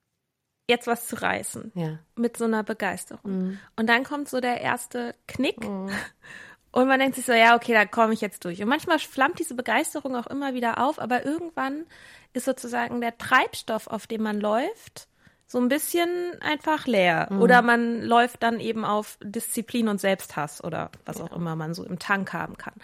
[0.68, 1.72] jetzt was zu reißen.
[1.74, 1.98] Ja.
[2.16, 3.30] Mit so einer Begeisterung.
[3.30, 3.58] Mhm.
[3.76, 5.68] Und dann kommt so der erste Knick.
[5.68, 5.90] Mhm.
[6.72, 8.62] Und man denkt sich so, ja, okay, da komme ich jetzt durch.
[8.62, 11.86] Und manchmal flammt diese Begeisterung auch immer wieder auf, aber irgendwann
[12.32, 15.08] ist sozusagen der Treibstoff, auf dem man läuft,
[15.46, 17.26] so ein bisschen einfach leer.
[17.28, 17.42] Mhm.
[17.42, 21.84] Oder man läuft dann eben auf Disziplin und Selbsthass oder was auch immer man so
[21.84, 22.74] im Tank haben kann.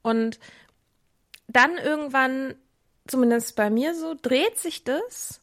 [0.00, 0.40] Und
[1.46, 2.54] dann irgendwann,
[3.06, 5.42] zumindest bei mir so, dreht sich das,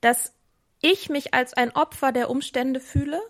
[0.00, 0.32] dass
[0.80, 3.20] ich mich als ein Opfer der Umstände fühle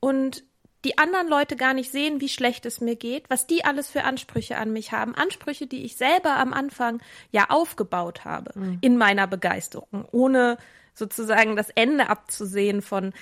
[0.00, 0.44] und
[0.84, 4.04] die anderen Leute gar nicht sehen, wie schlecht es mir geht, was die alles für
[4.04, 5.14] Ansprüche an mich haben.
[5.14, 7.00] Ansprüche, die ich selber am Anfang
[7.32, 8.78] ja aufgebaut habe mhm.
[8.80, 10.58] in meiner Begeisterung, ohne
[10.94, 13.12] sozusagen das Ende abzusehen von,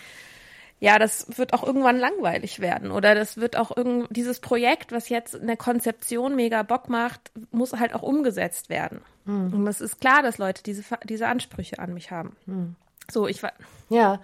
[0.81, 5.09] ja, das wird auch irgendwann langweilig werden oder das wird auch irgend dieses Projekt, was
[5.09, 9.01] jetzt in der Konzeption mega Bock macht, muss halt auch umgesetzt werden.
[9.25, 9.53] Mhm.
[9.55, 12.37] Und es ist klar, dass Leute diese, diese Ansprüche an mich haben.
[12.47, 12.75] Mhm.
[13.11, 13.53] So, ich war.
[13.89, 14.21] Ja,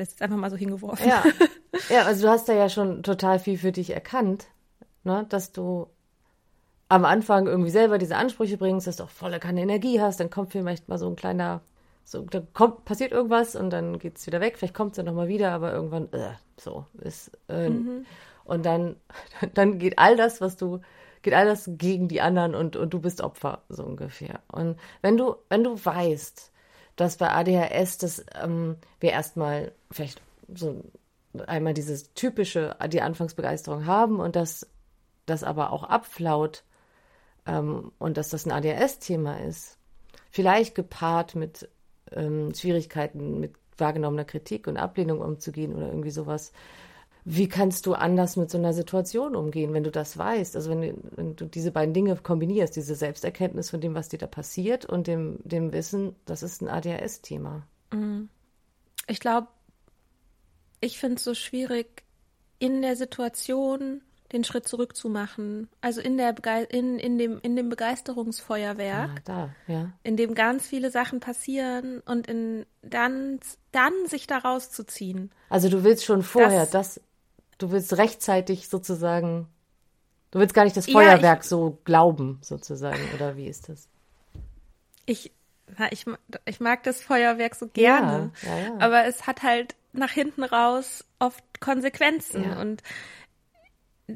[0.00, 1.06] das ist einfach mal so hingeworfen.
[1.06, 1.22] Ja.
[1.90, 4.46] ja, also du hast da ja schon total viel für dich erkannt,
[5.04, 5.26] ne?
[5.28, 5.88] dass du
[6.88, 10.30] am Anfang irgendwie selber diese Ansprüche bringst, dass du auch volle keine Energie hast, dann
[10.30, 11.60] kommt vielleicht mal so ein kleiner,
[12.04, 15.06] so, da kommt, passiert irgendwas und dann geht es wieder weg, vielleicht kommt es dann
[15.06, 18.06] nochmal wieder, aber irgendwann, äh, so, ist, äh, mhm.
[18.44, 18.96] und dann,
[19.54, 20.80] dann geht all das, was du,
[21.20, 24.40] geht all das gegen die anderen und, und du bist Opfer, so ungefähr.
[24.50, 26.49] Und wenn du, wenn du weißt,
[27.00, 30.20] dass bei ADHS, dass ähm, wir erstmal vielleicht
[30.54, 30.84] so
[31.46, 34.68] einmal dieses typische, die Anfangsbegeisterung haben und dass
[35.24, 36.62] das aber auch abflaut
[37.46, 39.78] ähm, und dass das ein ADHS-Thema ist.
[40.30, 41.70] Vielleicht gepaart mit
[42.12, 46.52] ähm, Schwierigkeiten mit wahrgenommener Kritik und Ablehnung umzugehen oder irgendwie sowas.
[47.32, 50.56] Wie kannst du anders mit so einer Situation umgehen, wenn du das weißt?
[50.56, 54.26] Also wenn, wenn du diese beiden Dinge kombinierst, diese Selbsterkenntnis von dem, was dir da
[54.26, 57.62] passiert und dem, dem Wissen, das ist ein ADHS-Thema.
[57.92, 58.28] Mhm.
[59.06, 59.46] Ich glaube,
[60.80, 62.02] ich finde es so schwierig,
[62.58, 65.68] in der Situation den Schritt zurück zu machen.
[65.80, 69.90] Also in, der Bege in, in, dem, in dem Begeisterungsfeuerwerk, Ah, da, ja.
[70.02, 73.40] in dem ganz viele Sachen passieren und in, dann,
[73.72, 75.30] dann sich da rauszuziehen.
[75.48, 77.00] Also du willst schon vorher Das- das,
[77.62, 79.46] du willst rechtzeitig sozusagen,
[80.30, 83.88] du willst gar nicht das Ja, Feuerwerk ich- so glauben, sozusagen, oder wie ist das?
[85.06, 85.32] Ich,
[85.78, 86.04] na, ich,
[86.46, 88.74] ich mag das Feuerwerk so gerne, Ja, ja, ja.
[88.78, 92.44] aber es hat halt nach hinten raus oft Konsequenzen.
[92.44, 92.60] Ja.
[92.60, 92.82] Und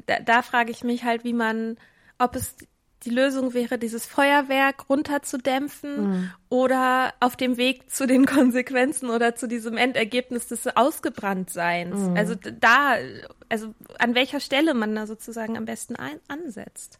[0.05, 1.77] da, da frage ich mich halt, wie man,
[2.17, 2.55] ob es
[3.03, 6.31] die Lösung wäre, dieses Feuerwerk runterzudämpfen Mhm.
[6.49, 11.95] oder auf dem Weg zu den Konsequenzen oder zu diesem Endergebnis des Ausgebranntseins.
[11.99, 12.17] Mhm.
[12.17, 12.95] Also da,
[13.49, 16.99] also an welcher Stelle man da sozusagen am besten ein, ansetzt.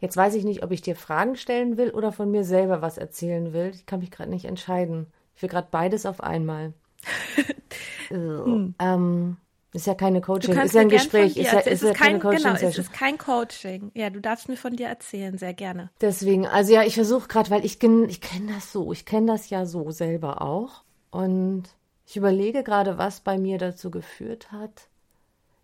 [0.00, 2.98] Jetzt weiß ich nicht, ob ich dir Fragen stellen will oder von mir selber was
[2.98, 3.72] erzählen will.
[3.74, 5.06] Ich kann mich gerade nicht entscheiden.
[5.36, 6.72] Ich will gerade beides auf einmal.
[8.10, 9.36] so, ähm,
[9.72, 12.36] ist ja keine Coaching, ist ja ein Gespräch, ist ja, ist es ja kein, keine
[12.36, 12.84] genau, es Coaching-Session.
[12.84, 13.90] ist kein Coaching.
[13.94, 15.90] Ja, du darfst mir von dir erzählen, sehr gerne.
[16.00, 19.48] Deswegen, also ja, ich versuche gerade, weil ich, ich kenne das so, ich kenne das
[19.48, 20.82] ja so selber auch.
[21.10, 21.64] Und
[22.06, 24.88] ich überlege gerade, was bei mir dazu geführt hat,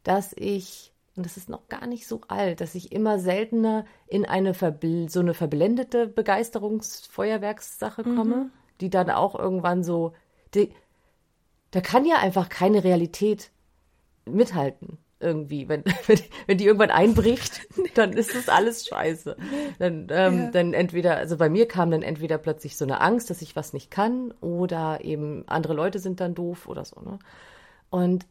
[0.04, 4.24] dass ich, und das ist noch gar nicht so alt, dass ich immer seltener in
[4.24, 10.14] eine verbl so eine verblendete Begeisterungsfeuerwerkssache komme, die dann auch irgendwann so,
[10.54, 10.72] die,
[11.72, 13.50] da kann ja einfach keine Realität
[14.34, 14.98] mithalten.
[15.20, 17.60] Irgendwie, wenn, wenn, wenn die irgendwann einbricht,
[17.94, 19.36] dann ist das alles scheiße.
[19.78, 23.42] Dann, ähm, dann entweder, also bei mir kam dann entweder plötzlich so eine Angst, dass
[23.42, 27.18] ich was nicht kann, oder eben andere Leute sind dann doof oder so, ne?
[27.90, 28.26] Und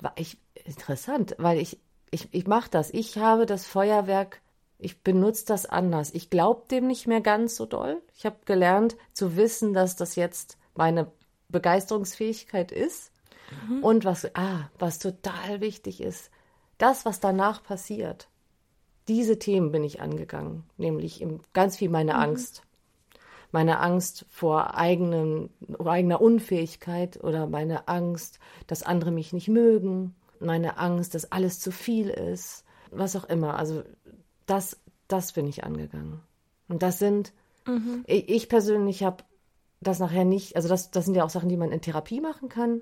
[0.00, 2.90] war ich interessant, weil ich, ich, ich mache das.
[2.92, 4.40] Ich habe das Feuerwerk,
[4.78, 6.12] ich benutze das anders.
[6.14, 8.00] Ich glaube dem nicht mehr ganz so doll.
[8.16, 11.10] Ich habe gelernt zu wissen, dass das jetzt meine
[11.48, 13.10] Begeisterungsfähigkeit ist.
[13.82, 16.30] Und was, ah, was total wichtig ist,
[16.78, 18.28] das, was danach passiert,
[19.08, 22.62] diese Themen bin ich angegangen, nämlich im, ganz viel meine Angst.
[23.52, 30.78] Meine Angst vor eigenen, eigener Unfähigkeit oder meine Angst, dass andere mich nicht mögen, meine
[30.78, 33.56] Angst, dass alles zu viel ist, was auch immer.
[33.56, 33.84] Also
[34.46, 36.20] das, das bin ich angegangen.
[36.68, 37.32] Und das sind,
[38.06, 39.22] ich, ich persönlich habe
[39.80, 42.48] das nachher nicht, also das, das sind ja auch Sachen, die man in Therapie machen
[42.48, 42.80] kann.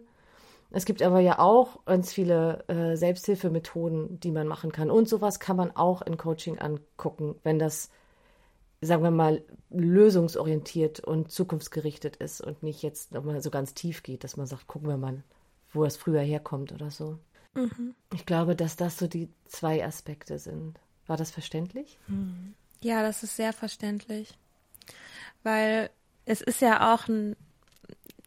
[0.72, 4.90] Es gibt aber ja auch ganz viele äh, Selbsthilfemethoden, die man machen kann.
[4.90, 7.90] Und sowas kann man auch in Coaching angucken, wenn das,
[8.80, 14.24] sagen wir mal, lösungsorientiert und zukunftsgerichtet ist und nicht jetzt nochmal so ganz tief geht,
[14.24, 15.22] dass man sagt, gucken wir mal,
[15.72, 17.18] wo es früher herkommt oder so.
[18.14, 20.78] Ich glaube, dass das so die zwei Aspekte sind.
[21.06, 21.98] War das verständlich?
[22.80, 24.38] Ja, das ist sehr verständlich.
[25.42, 25.90] Weil
[26.24, 27.36] es ist ja auch ein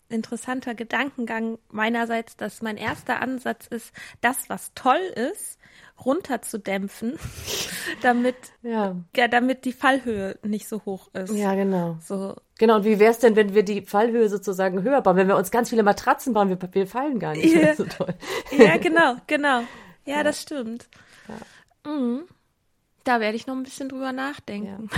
[0.10, 3.92] interessanter Gedankengang meinerseits, dass mein erster Ansatz ist,
[4.22, 5.00] das, was toll
[5.32, 5.58] ist,
[6.06, 7.18] runterzudämpfen,
[8.02, 8.96] damit, Ja.
[9.16, 11.34] ja, damit die Fallhöhe nicht so hoch ist.
[11.34, 11.98] Ja, genau.
[12.02, 15.18] So, Genau, und wie wäre es denn, wenn wir die Fallhöhe sozusagen höher bauen?
[15.18, 17.54] Wenn wir uns ganz viele Matratzen bauen, wir, wir fallen gar nicht.
[17.54, 17.76] Ja.
[17.76, 18.14] So toll.
[18.58, 19.64] ja, genau, genau.
[20.06, 20.88] Ja, das stimmt.
[21.86, 22.24] Mhm.
[23.04, 24.90] Da werde ich noch ein bisschen drüber nachdenken.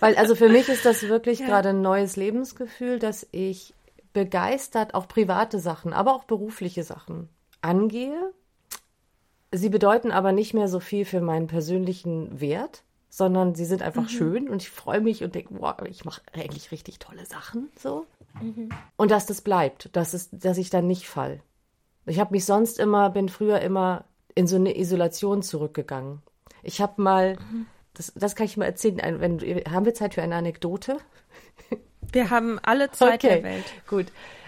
[0.00, 1.46] Weil also für mich ist das wirklich Ja.
[1.46, 3.74] gerade ein neues Lebensgefühl, dass ich
[4.18, 7.28] begeistert auch private Sachen, aber auch berufliche Sachen
[7.60, 8.32] angehe.
[9.52, 14.08] Sie bedeuten aber nicht mehr so viel für meinen persönlichen Wert, sondern sie sind einfach
[14.08, 18.06] schön und ich freue mich und denke, wow, ich mache eigentlich richtig tolle Sachen so.
[18.96, 21.40] Und dass das bleibt, dass, es, dass ich dann nicht fall.
[22.04, 24.04] Ich habe mich sonst immer, bin früher immer
[24.34, 26.22] in so eine Isolation zurückgegangen.
[26.64, 27.38] Ich habe mal,
[27.94, 30.98] das, das kann ich mal erzählen, ein, wenn, haben wir Zeit für eine Anekdote?
[32.12, 33.64] Wir haben alle Zeit der Welt.
[33.86, 34.06] Gut.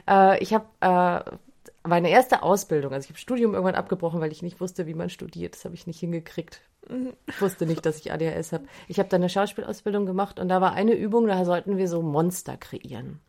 [0.08, 4.42] Äh, ich habe äh, meine erste Ausbildung, also ich habe Studium irgendwann abgebrochen, weil ich
[4.42, 5.54] nicht wusste, wie man studiert.
[5.54, 6.60] Das habe ich nicht hingekriegt.
[7.26, 8.64] Ich wusste nicht, dass ich ADHS habe.
[8.88, 12.02] Ich habe dann eine Schauspielausbildung gemacht und da war eine Übung, da sollten wir so
[12.02, 13.20] Monster kreieren.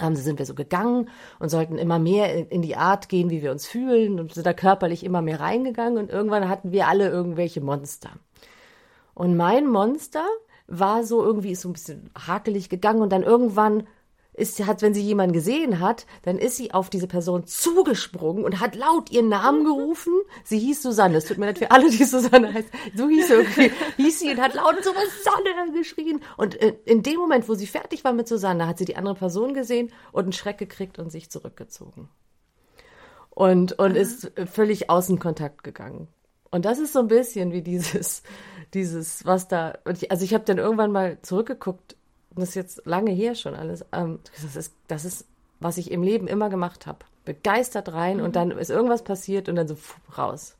[0.00, 3.42] Ähm, sind wir so gegangen und sollten immer mehr in, in die Art gehen, wie
[3.42, 7.08] wir uns fühlen und sind da körperlich immer mehr reingegangen und irgendwann hatten wir alle
[7.08, 8.10] irgendwelche Monster.
[9.14, 10.26] Und mein Monster
[10.66, 13.84] war so irgendwie ist so ein bisschen hakelig gegangen und dann irgendwann
[14.36, 18.60] ist, hat, wenn sie jemanden gesehen hat, dann ist sie auf diese Person zugesprungen und
[18.60, 20.12] hat laut ihren Namen gerufen.
[20.44, 21.16] Sie hieß Susanne.
[21.16, 22.68] Es tut mir leid für alle, die Susanne heißt.
[22.94, 26.20] So hieß sie irgendwie, hieß sie und hat laut Susanne geschrien.
[26.36, 29.14] Und in, in dem Moment, wo sie fertig war mit Susanne, hat sie die andere
[29.14, 32.10] Person gesehen und einen Schreck gekriegt und sich zurückgezogen.
[33.30, 36.08] Und, und ist völlig außen Kontakt gegangen.
[36.50, 38.22] Und das ist so ein bisschen wie dieses,
[38.74, 41.96] dieses, was da, ich, also ich habe dann irgendwann mal zurückgeguckt,
[42.34, 45.26] das ist jetzt lange her schon alles, ähm, das ist, das ist,
[45.60, 46.98] was ich im Leben immer gemacht habe.
[47.24, 48.22] begeistert rein Mhm.
[48.24, 50.56] und dann ist irgendwas passiert und dann so pff, raus.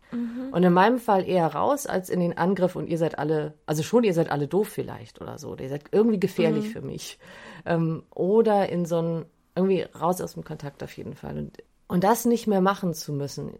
[0.50, 3.84] Und in meinem Fall eher raus als in den Angriff und ihr seid alle, also
[3.84, 5.50] schon ihr seid alle doof vielleicht oder so.
[5.50, 6.20] Oder ihr seid irgendwie Mhm.
[6.20, 7.20] gefährlich für mich.
[7.66, 11.36] Ähm, oder in so ein, irgendwie raus aus dem Kontakt auf jeden Fall.
[11.38, 13.52] Und, und das nicht mehr machen zu müssen.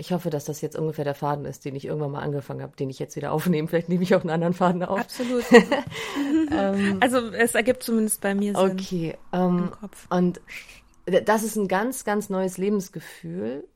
[0.00, 2.76] Ich hoffe, dass das jetzt ungefähr der Faden ist, den ich irgendwann mal angefangen habe,
[2.76, 3.66] den ich jetzt wieder aufnehme.
[3.66, 5.00] Vielleicht nehme ich auch einen anderen Faden auf.
[5.00, 5.44] Absolut.
[7.00, 9.18] also es ergibt zumindest bei mir Sinn Okay.
[9.32, 10.06] Ähm, im Kopf.
[10.08, 10.40] Und
[11.24, 13.66] das ist ein ganz, ganz neues Lebensgefühl,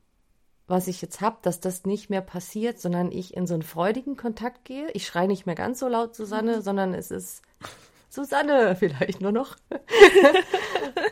[0.66, 4.16] was ich jetzt habe, dass das nicht mehr passiert, sondern ich in so einen freudigen
[4.16, 4.90] Kontakt gehe.
[4.92, 7.42] Ich schreie nicht mehr ganz so laut Susanne, sondern es ist
[8.08, 9.56] Susanne vielleicht nur noch.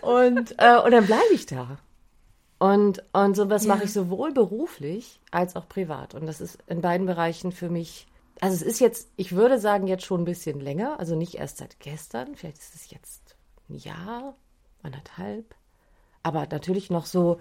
[0.02, 1.78] und, äh, und dann bleibe ich da.
[2.60, 3.74] Und, und sowas Ja.
[3.74, 6.14] mache ich sowohl beruflich als auch privat.
[6.14, 8.06] Und das ist in beiden Bereichen für mich,
[8.40, 11.56] also es ist jetzt, ich würde sagen, jetzt schon ein bisschen länger, also nicht erst
[11.56, 13.34] seit gestern, vielleicht ist es jetzt
[13.70, 14.36] ein Jahr,
[14.82, 15.54] anderthalb,
[16.22, 17.40] aber natürlich noch so,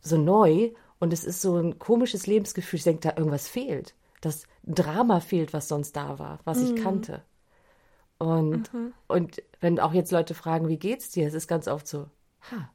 [0.00, 2.78] so neu und es ist so ein komisches Lebensgefühl.
[2.78, 3.94] Ich denke, da irgendwas fehlt.
[4.22, 7.22] Das Drama fehlt, was sonst da war, was ich kannte.
[8.18, 8.70] Und,
[9.06, 12.06] und wenn auch jetzt Leute fragen, wie geht's dir, es ist ganz oft so,
[12.50, 12.70] ha.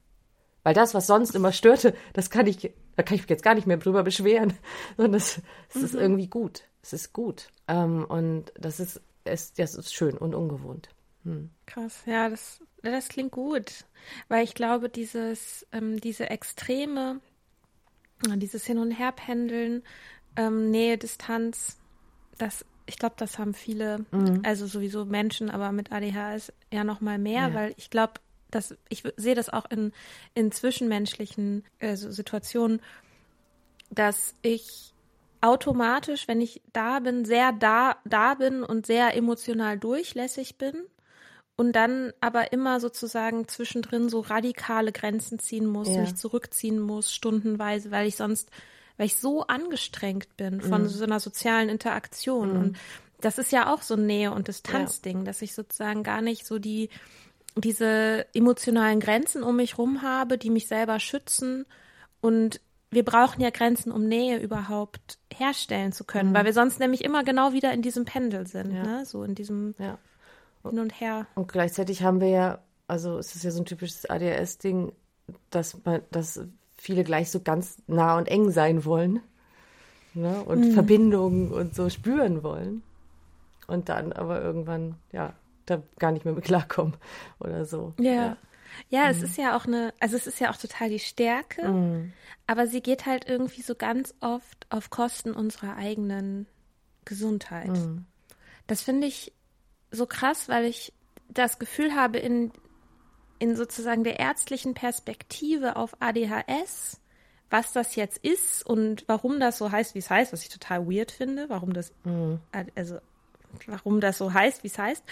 [0.63, 3.55] Weil das, was sonst immer störte, das kann ich, da kann ich mich jetzt gar
[3.55, 4.53] nicht mehr drüber beschweren,
[4.97, 6.63] sondern es, es ist irgendwie gut.
[6.81, 7.49] Es ist gut.
[7.67, 10.89] Ähm, und das ist, es, das ist schön und ungewohnt.
[11.65, 13.85] Krass, ja, das, das klingt gut,
[14.29, 17.19] weil ich glaube, dieses, ähm, diese extreme,
[18.35, 19.83] dieses Hin- und Herpendeln,
[20.37, 21.77] ähm, Nähe, Distanz,
[22.37, 24.05] das, ich glaube, das haben viele,
[24.43, 27.53] also sowieso Menschen, aber mit ADHS ja noch mal mehr, Ja.
[27.53, 28.13] weil ich glaube,
[28.51, 29.91] dass ich sehe das auch in,
[30.33, 32.81] in zwischenmenschlichen äh, so Situationen,
[33.91, 34.93] dass ich
[35.41, 40.75] automatisch, wenn ich da bin, sehr da, da bin und sehr emotional durchlässig bin
[41.55, 46.01] und dann aber immer sozusagen zwischendrin so radikale Grenzen ziehen muss, Ja.
[46.01, 48.49] mich zurückziehen muss, stundenweise, weil ich sonst,
[48.97, 52.57] weil ich so angestrengt bin von so einer sozialen Interaktion.
[52.57, 52.77] Und
[53.21, 56.59] das ist ja auch so ein Nähe- und Distanzding, dass ich sozusagen gar nicht so
[56.59, 56.89] die,
[57.55, 61.65] diese emotionalen Grenzen um mich rum habe, die mich selber schützen.
[62.21, 67.03] Und wir brauchen ja Grenzen, um Nähe überhaupt herstellen zu können, weil wir sonst nämlich
[67.03, 68.83] immer genau wieder in diesem Pendel sind, Ja.
[68.83, 69.05] ne?
[69.05, 69.97] so in diesem Ja.
[70.67, 71.25] Hin und Her.
[71.35, 74.91] Und gleichzeitig haben wir ja, also es ist ja so ein typisches ADHS-Ding,
[75.51, 76.41] dass man, dass
[76.77, 79.21] viele gleich so ganz nah und eng sein wollen.
[80.15, 80.43] Ne?
[80.43, 80.71] Und Mhm.
[80.73, 82.83] Verbindungen und so spüren wollen.
[83.67, 85.33] Und dann aber irgendwann, ja,
[85.69, 86.95] da gar nicht mehr mit klarkommen
[87.39, 87.93] oder so.
[87.99, 88.37] Ja.
[88.89, 89.09] Ja, Mhm.
[89.11, 92.07] es ist ja auch eine, also es ist ja auch total die Stärke,
[92.45, 96.45] aber sie geht halt irgendwie so ganz oft auf Kosten unserer eigenen
[97.03, 97.69] Gesundheit.
[97.69, 98.05] Mhm.
[98.67, 99.33] Das finde ich
[99.91, 100.93] so krass, weil ich
[101.29, 102.51] das Gefühl habe, in,
[103.39, 107.01] in sozusagen der ärztlichen Perspektive auf ADHS,
[107.49, 110.87] was das jetzt ist und warum das so heißt, wie es heißt, was ich total
[110.87, 111.91] weird finde, warum das,
[112.75, 112.99] also
[113.67, 115.03] warum das so heißt, wie es heißt,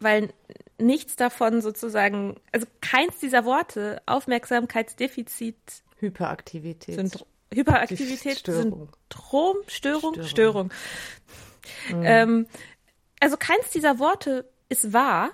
[0.00, 0.32] weil
[0.78, 5.56] nichts davon sozusagen, also keins dieser Worte, Aufmerksamkeitsdefizit,
[5.96, 6.94] Hyperaktivität.
[6.94, 8.88] Syndrom, Hyperaktivität, Störung.
[9.10, 10.26] Syndrom, Störung, Störung.
[10.26, 10.70] Störung.
[11.90, 12.46] Ähm,
[13.20, 15.30] also keins dieser Worte ist wahr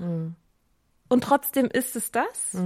[1.08, 2.56] und trotzdem ist es das,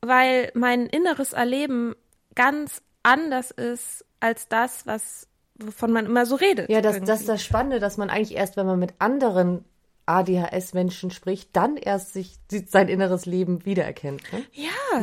[0.00, 1.94] weil mein inneres Erleben
[2.34, 6.68] ganz anders ist als das, was wovon man immer so redet.
[6.70, 9.64] Ja, das, das ist das Spannende, dass man eigentlich erst, wenn man mit anderen
[10.06, 14.22] ADHS-Menschen spricht, dann erst sich sein inneres Leben wiedererkennt.
[14.32, 14.44] Ne?
[14.52, 15.02] Ja,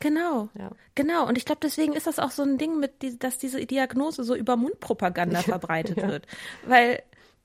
[0.00, 0.48] genau.
[0.58, 0.70] Ja.
[0.94, 1.26] Genau.
[1.26, 4.24] Und ich glaube, deswegen ist das auch so ein Ding, mit, die, dass diese Diagnose
[4.24, 6.26] so über Mundpropaganda verbreitet wird.
[6.66, 7.02] Weil,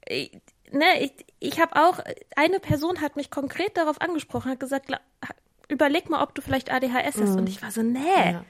[0.08, 0.32] ich,
[0.72, 2.00] ne, ich, ich habe auch,
[2.36, 5.02] eine Person hat mich konkret darauf angesprochen, hat gesagt, "La-
[5.70, 7.38] überleg mal, ob du vielleicht ADHS hast.
[7.38, 8.00] Und ich war so, nee.
[8.32, 8.46] Ja.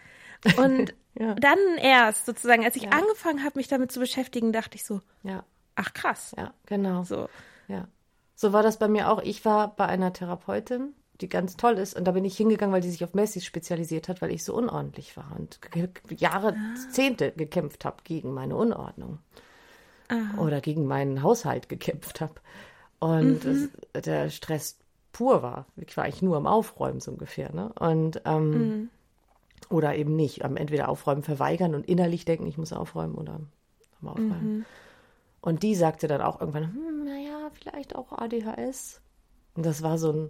[0.57, 1.35] Und Ja.
[1.35, 5.43] dann erst, sozusagen, als ich angefangen habe, mich damit zu beschäftigen, dachte ich so, Ja,
[5.75, 6.33] ach krass.
[6.37, 7.03] ja, genau.
[7.03, 7.29] So.
[7.67, 7.87] Ja.
[8.35, 9.21] So war das bei mir auch.
[9.21, 11.95] Ich war bei einer Therapeutin, die ganz toll ist.
[11.95, 14.55] Und da bin ich hingegangen, weil die sich auf Messis spezialisiert hat, weil ich so
[14.55, 15.59] unordentlich war und
[16.09, 16.55] Jahre,
[16.91, 19.19] Zehnte gekämpft habe gegen meine Unordnung.
[20.37, 22.35] Oder gegen meinen Haushalt gekämpft habe.
[22.99, 23.69] Und es,
[24.05, 24.77] der Stress
[25.11, 25.65] pur war.
[25.75, 27.51] Ich war eigentlich nur am Aufräumen so ungefähr.
[27.53, 27.71] Ne?
[27.79, 28.89] Und ähm,
[29.71, 30.41] oder eben nicht.
[30.41, 33.39] Entweder aufräumen, verweigern und innerlich denken, ich muss aufräumen oder
[34.03, 34.65] aufräumen.
[35.41, 39.01] Und die sagte dann auch irgendwann, hm, naja, vielleicht auch ADHS.
[39.55, 40.29] Und das war so ein,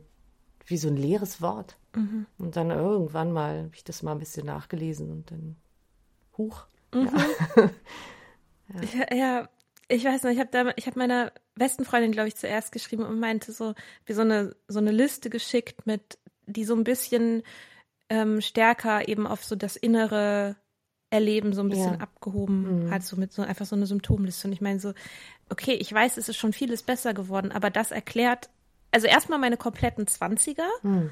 [0.66, 1.78] wie so ein leeres Wort.
[2.39, 5.55] Und dann irgendwann mal habe ich das mal ein bisschen nachgelesen und dann,
[6.38, 6.66] huch.
[8.93, 9.49] Ja, ja,
[9.88, 13.20] ich weiß nicht, ich habe ich habe meiner besten Freundin, glaube ich, zuerst geschrieben und
[13.20, 17.43] meinte so, wie so eine so eine Liste geschickt mit, die so ein bisschen
[18.14, 20.55] ähm, stärker eben auf so das innere
[21.09, 21.99] Erleben so ein bisschen Ja.
[21.99, 22.91] abgehoben Mhm.
[22.91, 24.47] hat, so mit so einfach so eine Symptomliste.
[24.47, 24.93] Und ich meine so,
[25.49, 28.49] okay, ich weiß, es ist schon vieles besser geworden, aber das erklärt,
[28.91, 30.70] also erstmal meine kompletten Zwanziger.
[30.82, 31.09] Hm.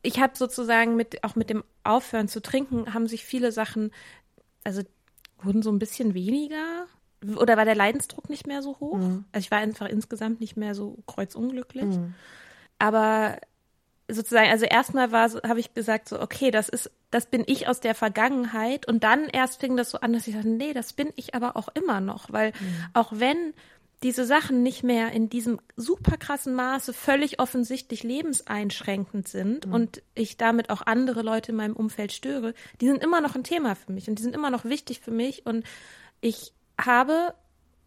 [0.00, 3.92] Ich habe sozusagen mit, auch mit dem Aufhören zu trinken, haben sich viele Sachen,
[4.64, 4.82] also
[5.42, 6.86] wurden so ein bisschen weniger.
[7.36, 8.96] Oder war der Leidensdruck nicht mehr so hoch?
[8.96, 9.24] Mhm.
[9.32, 11.94] Also ich war einfach insgesamt nicht mehr so kreuzunglücklich.
[12.78, 13.38] Aber
[14.08, 17.68] sozusagen, also erstmal war so, habe ich gesagt so, okay, das ist, das bin ich
[17.68, 20.92] aus der Vergangenheit und dann erst fing das so an, dass ich dachte, nee, das
[20.92, 22.52] bin ich aber auch immer noch, weil
[22.94, 23.54] auch wenn
[24.02, 30.36] diese Sachen nicht mehr in diesem super krassen Maße völlig offensichtlich lebenseinschränkend sind und ich
[30.36, 33.92] damit auch andere Leute in meinem Umfeld störe, die sind immer noch ein Thema für
[33.92, 35.64] mich und die sind immer noch wichtig für mich und
[36.20, 37.34] ich habe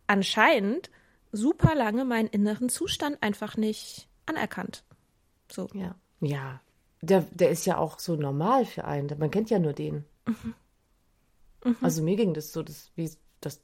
[0.07, 0.89] anscheinend
[1.34, 4.84] super lange meinen inneren Zustand einfach nicht anerkannt.
[5.51, 5.68] So.
[5.74, 5.95] Ja.
[6.26, 6.61] Ja.
[7.01, 9.17] Der, der ist ja auch so normal für einen.
[9.19, 10.05] Man kennt ja nur den.
[11.82, 13.09] Also mir ging das so, das, wie,
[13.41, 13.59] das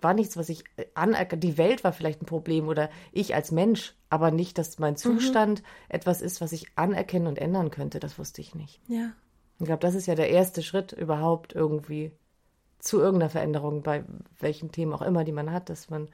[0.00, 1.42] war nichts, was ich anerkannt.
[1.44, 5.62] Die Welt war vielleicht ein Problem oder ich als Mensch, aber nicht, dass mein Zustand
[5.88, 8.00] etwas ist, was ich anerkennen und ändern könnte.
[8.00, 8.80] Das wusste ich nicht.
[8.88, 9.12] Ja.
[9.58, 12.12] Ich glaube, das ist ja der erste Schritt überhaupt irgendwie
[12.78, 14.04] zu irgendeiner Veränderung, bei
[14.40, 16.08] welchen Themen auch immer, die man hat, dass man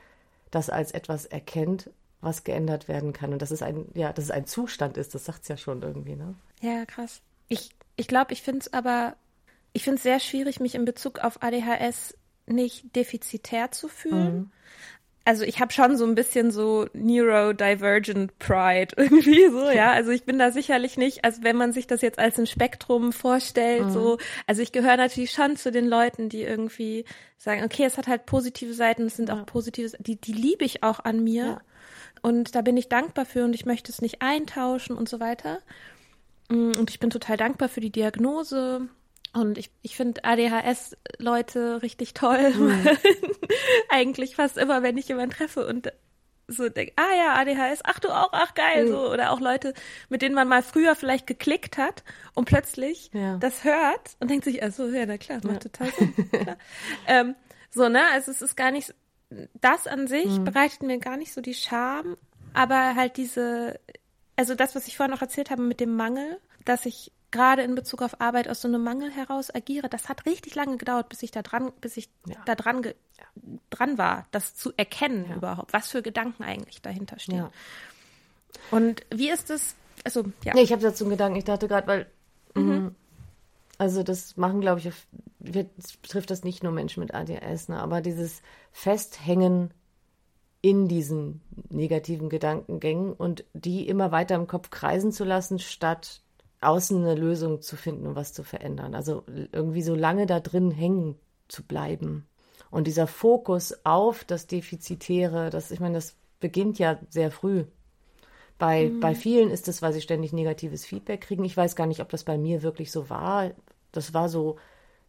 [0.50, 3.32] das als etwas erkennt, was geändert werden kann.
[3.32, 5.82] Und dass es ein, ja, dass es ein Zustand ist, das sagt es ja schon
[5.82, 6.34] irgendwie, ne?
[6.60, 7.22] Ja, krass.
[7.48, 9.14] Ich ich, glaube, ich finde es aber,
[9.74, 12.16] ich finde es sehr schwierig, mich in Bezug auf ADHS
[12.46, 14.50] nicht defizitär zu fühlen.
[15.26, 19.92] Also ich habe schon so ein bisschen so neurodivergent Pride irgendwie so, ja.
[19.92, 23.12] Also ich bin da sicherlich nicht, also wenn man sich das jetzt als ein Spektrum
[23.12, 24.16] vorstellt, so,
[24.46, 27.04] also ich gehöre natürlich schon zu den Leuten, die irgendwie
[27.36, 30.82] sagen, okay, es hat halt positive Seiten, es sind auch positive, die, die liebe ich
[30.82, 31.44] auch an mir.
[31.44, 31.60] Ja.
[32.22, 35.60] Und da bin ich dankbar für und ich möchte es nicht eintauschen und so weiter.
[36.48, 38.88] Mm, Und ich bin total dankbar für die Diagnose.
[39.32, 42.52] Und ich, ich finde ADHS-Leute richtig toll.
[43.88, 45.92] Eigentlich fast immer, wenn ich jemanden treffe und
[46.48, 49.08] so denke, ah ja, ADHS, ach du auch, ach geil, so.
[49.12, 49.72] Oder auch Leute,
[50.08, 52.02] mit denen man mal früher vielleicht geklickt hat
[52.34, 53.36] und plötzlich Ja.
[53.36, 56.12] das hört und denkt sich, also ja, na klar, macht total Sinn.
[57.06, 57.36] ähm,
[57.70, 58.92] so, ne, also es ist gar nicht,
[59.60, 62.16] das an sich bereitet mir gar nicht so die Scham,
[62.52, 63.78] aber halt diese,
[64.36, 67.74] also das, was ich vorhin noch erzählt habe mit dem Mangel, dass ich gerade in
[67.74, 71.22] Bezug auf Arbeit aus so einem Mangel heraus agiere, das hat richtig lange gedauert, bis
[71.22, 72.08] ich da dran, bis ich
[72.44, 72.94] da dran, ge,
[73.70, 77.36] dran war, das zu erkennen überhaupt, was für Gedanken eigentlich dahinter stehen.
[77.36, 77.50] Ja.
[78.72, 80.54] Und wie ist es, also, ja.
[80.54, 81.38] Nee, ich habe dazu einen Gedanken.
[81.38, 82.06] Ich dachte gerade, weil,
[82.54, 82.90] mh,
[83.80, 85.06] also das machen, glaube ich, auf,
[85.38, 89.72] wir, das betrifft das nicht nur Menschen mit ADHS, ne, aber dieses Festhängen
[90.60, 96.20] in diesen negativen Gedankengängen und die immer weiter im Kopf kreisen zu lassen, statt
[96.60, 98.94] außen eine Lösung zu finden und was zu verändern.
[98.94, 101.16] Also irgendwie so lange da drin hängen
[101.48, 102.26] zu bleiben.
[102.70, 107.64] Und dieser Fokus auf das Defizitäre, das, ich meine, das beginnt ja sehr früh.
[108.58, 111.44] Bei, bei vielen ist es, weil sie ständig negatives Feedback kriegen.
[111.46, 113.52] Ich weiß gar nicht, ob das bei mir wirklich so war.
[113.92, 114.56] Das war so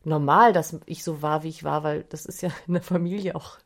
[0.04, 3.36] normal, dass ich so war, wie ich war, weil das ist ja in der Familie
[3.36, 3.58] auch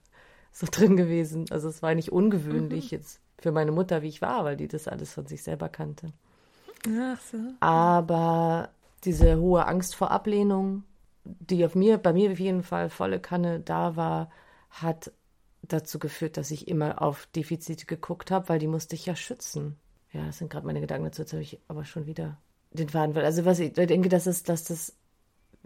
[0.52, 1.46] so drin gewesen.
[1.52, 4.88] Also es war nicht ungewöhnlich jetzt für meine Mutter, wie ich war, weil die das
[4.88, 6.14] alles von sich selber kannte.
[6.88, 7.38] Ach so.
[7.60, 8.70] Aber
[9.04, 10.84] diese hohe Angst vor Ablehnung,
[11.24, 14.30] die auf mir, bei mir auf jeden Fall volle Kanne da war,
[14.70, 15.12] hat
[15.62, 19.78] dazu geführt, dass ich immer auf Defizite geguckt habe, weil die musste ich ja schützen.
[20.12, 21.24] Ja, das sind gerade meine Gedanken dazu.
[21.24, 22.38] Jetzt habe ich aber schon wieder
[22.72, 23.18] den Faden.
[23.18, 24.94] Also was ich denke, dass es, dass das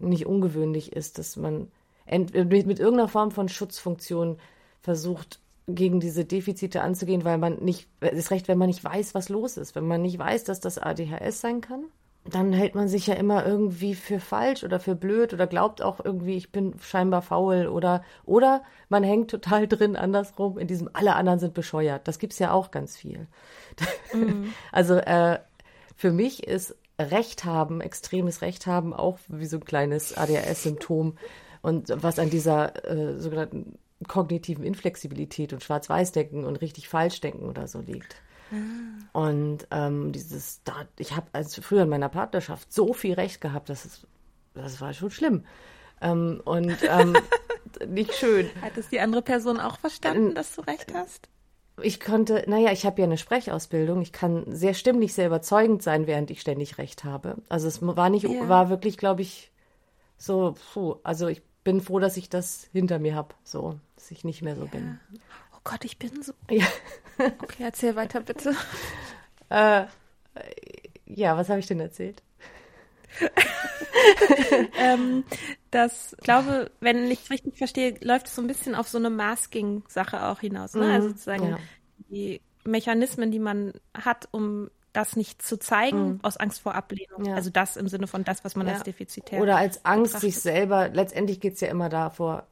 [0.02, 1.72] nicht ungewöhnlich ist, dass man
[2.10, 4.38] mit, irgendeiner Form von Schutzfunktion
[4.82, 5.40] versucht,
[5.76, 9.30] gegen diese Defizite anzugehen, weil man nicht, es ist recht, wenn man nicht weiß, was
[9.30, 9.76] los ist.
[9.76, 11.86] Wenn man nicht weiß, dass das ADHS sein kann,
[12.26, 16.04] dann hält man sich ja immer irgendwie für falsch oder für blöd oder glaubt auch
[16.04, 21.16] irgendwie, ich bin scheinbar faul oder, oder man hängt total drin andersrum in diesem, alle
[21.16, 22.08] anderen sind bescheuert.
[22.08, 23.28] Das gibt's ja auch ganz viel.
[24.72, 25.40] Also äh,
[25.96, 31.18] für mich ist Recht haben, extremes Recht haben, auch wie so ein kleines ADHS-Symptom.
[31.62, 33.78] Und was an dieser äh, sogenannten
[34.08, 38.16] kognitiven Inflexibilität und Schwarz-Weiß-Denken und richtig Falsch-Denken oder so liegt.
[39.14, 43.70] Und ähm, dieses, da, ich habe also früher in meiner Partnerschaft so viel Recht gehabt,
[43.70, 44.08] das, ist,
[44.54, 45.46] das war schon schlimm.
[46.02, 47.16] Ähm, und ähm,
[47.88, 48.50] nicht schön.
[48.62, 51.30] Hat es die andere Person auch verstanden, dass du recht hast?
[51.84, 54.02] Ich konnte, naja, ich habe ja eine Sprechausbildung.
[54.02, 57.38] Ich kann sehr stimmlich, sehr überzeugend sein, während ich ständig recht habe.
[57.50, 58.48] Also es war nicht, Ja.
[58.50, 59.52] war wirklich, glaube ich,
[60.18, 64.24] so, puh, also ich bin froh, dass ich das hinter mir habe, so, dass ich
[64.24, 65.00] nicht mehr so bin.
[65.54, 66.34] Oh Gott, ich bin so.
[66.50, 66.66] Ja.
[67.44, 68.54] Okay, erzähl weiter bitte.
[69.52, 69.86] Äh,
[71.08, 72.22] ja, was habe ich denn erzählt?
[74.78, 75.24] ähm,
[75.72, 79.10] das, ich glaube, wenn ich richtig verstehe, läuft es so ein bisschen auf so eine
[79.10, 80.76] Masking-Sache auch hinaus.
[80.76, 80.86] Ne?
[80.86, 81.58] Mhm, Also sozusagen ja.
[82.10, 86.20] die Mechanismen, die man hat, um das nicht zu zeigen, Mhm.
[86.24, 87.26] aus Angst vor Ablehnung.
[87.26, 87.36] Ja.
[87.36, 88.74] Also das im Sinne von das, was man Ja.
[88.74, 90.34] als defizitär Oder als Angst, betrachtet.
[90.34, 92.48] sich selber, letztendlich geht es ja immer davor,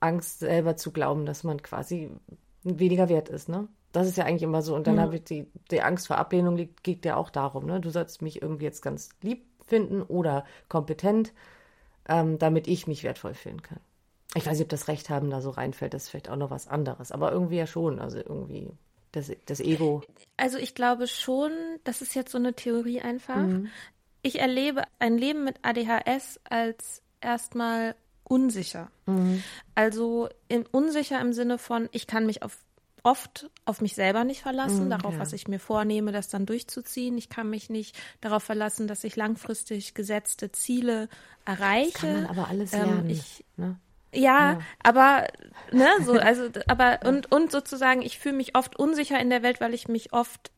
[0.00, 2.10] Angst selber zu glauben, dass man quasi
[2.62, 3.68] weniger wert ist, ne?
[3.92, 4.74] Das ist ja eigentlich immer so.
[4.74, 5.00] Und dann Mhm.
[5.00, 7.80] habe ich die, die Angst vor Ablehnung liegt, geht ja auch darum, ne?
[7.80, 11.32] Du sollst mich irgendwie jetzt ganz lieb finden oder kompetent,
[12.08, 13.80] ähm, damit ich mich wertvoll fühlen kann.
[14.34, 16.50] Ich weiß nicht, ob das Recht haben da so reinfällt, das ist vielleicht auch noch
[16.50, 17.12] was anderes.
[17.12, 18.00] Aber irgendwie ja schon.
[18.00, 18.70] Also irgendwie
[19.12, 20.02] das, das Ego.
[20.36, 21.52] Also ich glaube schon,
[21.84, 23.36] das ist jetzt so eine Theorie einfach.
[23.36, 23.68] Mhm.
[24.22, 27.94] Ich erlebe ein Leben mit ADHS als erstmal
[28.24, 28.90] unsicher.
[29.06, 29.42] Mhm.
[29.74, 32.58] Also in, unsicher im Sinne von, ich kann mich auf
[33.04, 35.20] oft auf mich selber nicht verlassen, Mhm, darauf, ja.
[35.20, 37.16] was ich mir vornehme, das dann durchzuziehen.
[37.16, 41.08] Ich kann mich nicht darauf verlassen, dass ich langfristig gesetzte Ziele
[41.44, 41.92] erreiche.
[41.92, 43.10] Das kann man aber alles Ähm, lernen.
[43.10, 43.78] ich, ne?
[44.12, 44.58] ja, Ja.
[44.82, 45.26] aber
[45.70, 49.60] ne, so also aber und und sozusagen, ich fühle mich oft unsicher in der Welt,
[49.60, 50.50] weil ich mich oft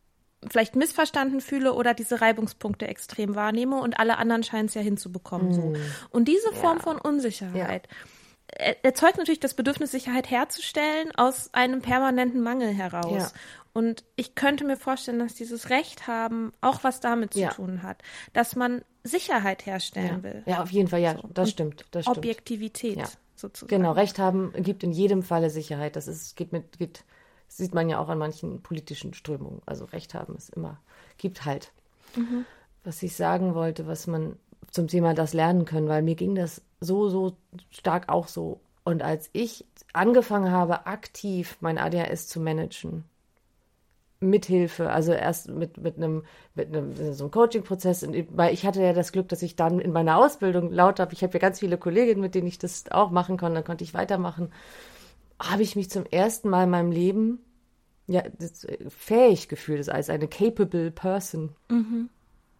[0.48, 5.52] vielleicht missverstanden fühle oder diese Reibungspunkte extrem wahrnehme und alle anderen scheinen es ja hinzubekommen
[5.52, 5.72] so.
[6.10, 6.78] Und diese Form Mm.
[6.78, 6.82] Ja.
[6.84, 8.15] von Unsicherheit er-
[8.48, 13.12] erzeugt natürlich das Bedürfnis, Sicherheit herzustellen aus einem permanenten Mangel heraus.
[13.12, 13.40] Ja.
[13.72, 17.50] Und ich könnte mir vorstellen, dass dieses Recht haben auch was damit zu Ja.
[17.50, 17.98] tun hat,
[18.32, 20.22] dass man Sicherheit herstellen Ja.
[20.22, 20.42] will.
[20.46, 21.28] ja, auf jeden Fall, ja, So.
[21.34, 21.84] das stimmt.
[21.90, 22.16] Das stimmt.
[22.18, 23.08] Objektivität Ja.
[23.34, 23.68] sozusagen.
[23.68, 25.94] Genau, Recht haben gibt in jedem Falle Sicherheit.
[25.96, 27.04] Das ist, geht mit, geht,
[27.48, 29.60] sieht man ja auch an manchen politischen Strömungen.
[29.66, 30.80] Also Recht haben ist immer,
[31.18, 31.72] gibt halt.
[32.82, 34.38] Was ich sagen wollte, was man
[34.70, 37.36] zum Thema das lernen können, weil mir ging das so, so
[37.70, 38.60] stark auch so.
[38.84, 43.04] Und als ich angefangen habe, aktiv mein ADHS zu managen,
[44.20, 48.92] Mithilfe, also erst mit, mit einem, mit einem so einem Coaching-Prozess, weil ich hatte ja
[48.92, 51.76] das Glück, dass ich dann in meiner Ausbildung laut habe, ich habe ja ganz viele
[51.76, 54.52] Kolleginnen, mit denen ich das auch machen konnte, dann konnte ich weitermachen,
[55.38, 57.40] habe ich mich zum ersten Mal in meinem Leben
[58.06, 61.50] ja, äh, fähig gefühlt, als eine capable person.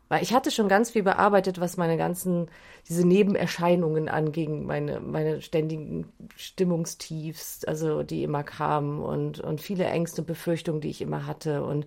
[0.09, 2.49] Weil ich hatte schon ganz viel bearbeitet, was meine ganzen,
[2.89, 10.23] diese Nebenerscheinungen anging, meine, meine ständigen Stimmungstiefs, also die immer kamen und, und viele Ängste
[10.23, 11.65] und Befürchtungen, die ich immer hatte.
[11.65, 11.87] Und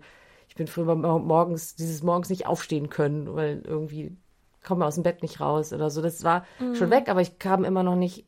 [0.50, 4.16] ich bin früher mor- morgens, dieses morgens nicht aufstehen können, weil irgendwie
[4.64, 6.02] komme aus dem Bett nicht raus oder so.
[6.02, 8.26] Das war schon weg, aber ich kam immer noch nicht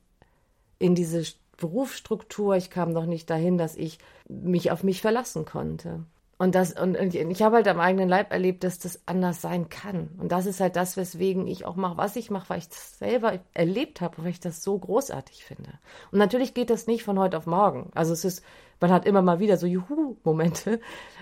[0.79, 5.45] in diese St- Berufsstruktur, ich kam noch nicht dahin, dass ich mich auf mich verlassen
[5.45, 6.05] konnte.
[6.41, 9.69] Und das, und, und ich habe halt am eigenen Leib erlebt, dass das anders sein
[9.69, 10.09] kann.
[10.17, 12.97] Und das ist halt das, weswegen ich auch mache, was ich mache, weil ich das
[12.97, 15.69] selber erlebt habe und weil ich das so großartig finde.
[16.11, 17.91] Und natürlich geht das nicht von heute auf morgen.
[17.93, 18.43] Also es ist,
[18.79, 20.79] man hat immer mal wieder so Juhu-Momente,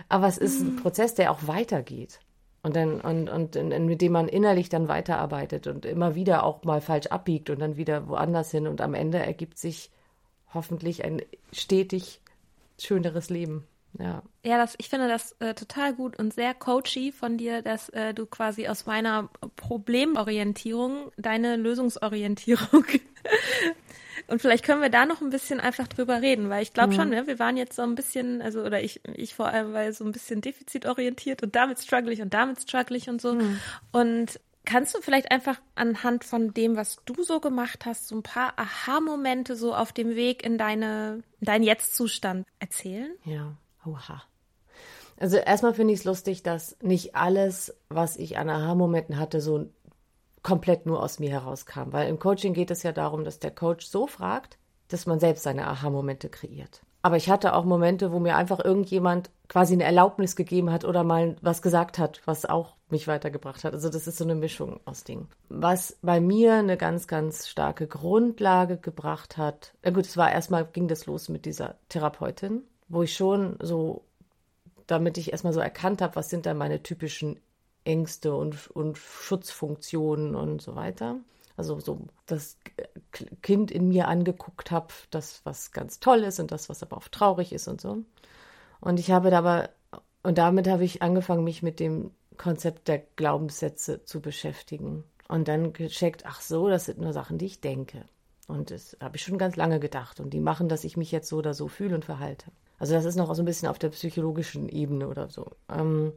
[0.08, 2.22] aber es ist ein Prozess, der auch weitergeht.
[2.64, 6.64] Und dann, und, und, und mit dem man innerlich dann weiterarbeitet und immer wieder auch
[6.64, 8.68] mal falsch abbiegt und dann wieder woanders hin.
[8.68, 9.92] Und am Ende ergibt sich
[10.54, 12.22] hoffentlich ein stetig
[12.78, 13.68] schöneres Leben.
[13.98, 14.24] Ja.
[14.46, 18.14] Ja, das, ich finde das äh, total gut und sehr coachy von dir, dass äh,
[18.14, 22.86] du quasi aus meiner Problemorientierung deine Lösungsorientierung
[24.28, 27.10] und vielleicht können wir da noch ein bisschen einfach drüber reden, weil ich glaube schon,
[27.10, 30.06] ne, wir waren jetzt so ein bisschen, also oder ich, ich vor allem, weil so
[30.06, 33.38] ein bisschen defizitorientiert und damit struggle ich und damit struggle ich und so.
[33.92, 38.24] Und kannst du vielleicht einfach anhand von dem, was du so gemacht hast, so ein
[38.24, 43.12] paar Aha-Momente so auf dem Weg in deine, in deinen Jetzt-Zustand erzählen?
[43.26, 43.56] Ja,
[43.92, 44.24] oha.
[45.20, 49.70] Also erstmal finde ich es lustig, dass nicht alles, was ich an Aha-Momenten hatte, so
[50.44, 51.92] komplett nur aus mir herauskam.
[51.92, 55.44] Weil im Coaching geht es ja darum, dass der Coach so fragt, dass man selbst
[55.44, 56.82] seine Aha-Momente kreiert.
[57.02, 61.04] Aber ich hatte auch Momente, wo mir einfach irgendjemand quasi eine Erlaubnis gegeben hat oder
[61.04, 63.74] mal was gesagt hat, was auch mich weitergebracht hat.
[63.74, 65.30] Also das ist so eine Mischung aus Dingen.
[65.48, 70.66] Was bei mir eine ganz, ganz starke Grundlage gebracht hat, na gut, es war erstmal,
[70.66, 74.04] ging das los mit dieser Therapeutin, wo ich schon so,
[74.88, 77.40] damit ich erstmal so erkannt habe, was sind da meine typischen
[77.84, 81.18] Ängste und, und Schutzfunktionen und so weiter.
[81.56, 82.58] Also so das
[83.42, 87.08] Kind in mir angeguckt habe, das, was ganz toll ist und das, was aber auch
[87.10, 88.04] traurig ist und so.
[88.80, 89.70] Und ich habe dabei,
[90.24, 95.04] und damit habe ich angefangen, mich mit dem Konzept der Glaubenssätze zu beschäftigen.
[95.28, 98.06] Und dann gecheckt, ach so, das sind nur Sachen, die ich denke.
[98.48, 100.20] Und das habe ich schon ganz lange gedacht.
[100.20, 102.52] Und die machen, dass ich mich jetzt so oder so fühle und verhalte.
[102.80, 105.52] Also das ist noch so ein bisschen auf der psychologischen Ebene oder so.
[105.70, 106.14] Ähm,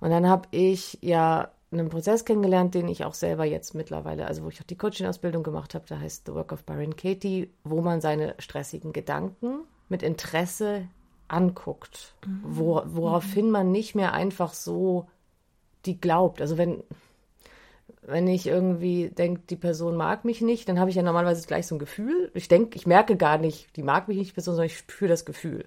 [0.00, 4.44] und dann habe ich ja einen Prozess kennengelernt, den ich auch selber jetzt mittlerweile, also
[4.44, 7.80] wo ich auch die Coaching-Ausbildung gemacht habe, der heißt The Work of Byron Katie, wo
[7.80, 10.88] man seine stressigen Gedanken mit Interesse
[11.28, 15.08] anguckt, wo, woraufhin man nicht mehr einfach so
[15.84, 16.40] die glaubt.
[16.40, 16.82] Also wenn
[18.06, 21.66] wenn ich irgendwie denke, die Person mag mich nicht, dann habe ich ja normalerweise gleich
[21.66, 22.30] so ein Gefühl.
[22.34, 25.24] Ich denke, ich merke gar nicht, die mag mich nicht, Person, sondern ich spüre das
[25.24, 25.66] Gefühl.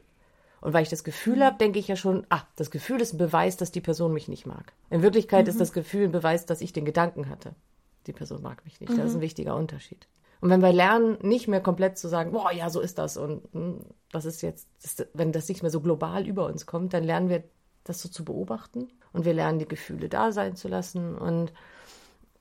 [0.62, 1.44] Und weil ich das Gefühl mhm.
[1.44, 4.28] habe, denke ich ja schon, ah, das Gefühl ist ein Beweis, dass die Person mich
[4.28, 4.74] nicht mag.
[4.90, 5.50] In Wirklichkeit mhm.
[5.50, 7.56] ist das Gefühl ein Beweis, dass ich den Gedanken hatte.
[8.08, 8.92] Die Person mag mich nicht.
[8.92, 8.98] Mhm.
[8.98, 9.24] Das ist ein mhm.
[9.24, 10.08] wichtiger Unterschied.
[10.42, 13.44] Und wenn wir lernen, nicht mehr komplett zu sagen, boah, ja, so ist das und
[13.52, 13.82] hm,
[14.12, 17.28] das ist jetzt, das, wenn das nicht mehr so global über uns kommt, dann lernen
[17.28, 17.44] wir
[17.84, 21.52] das so zu beobachten und wir lernen die Gefühle da sein zu lassen und,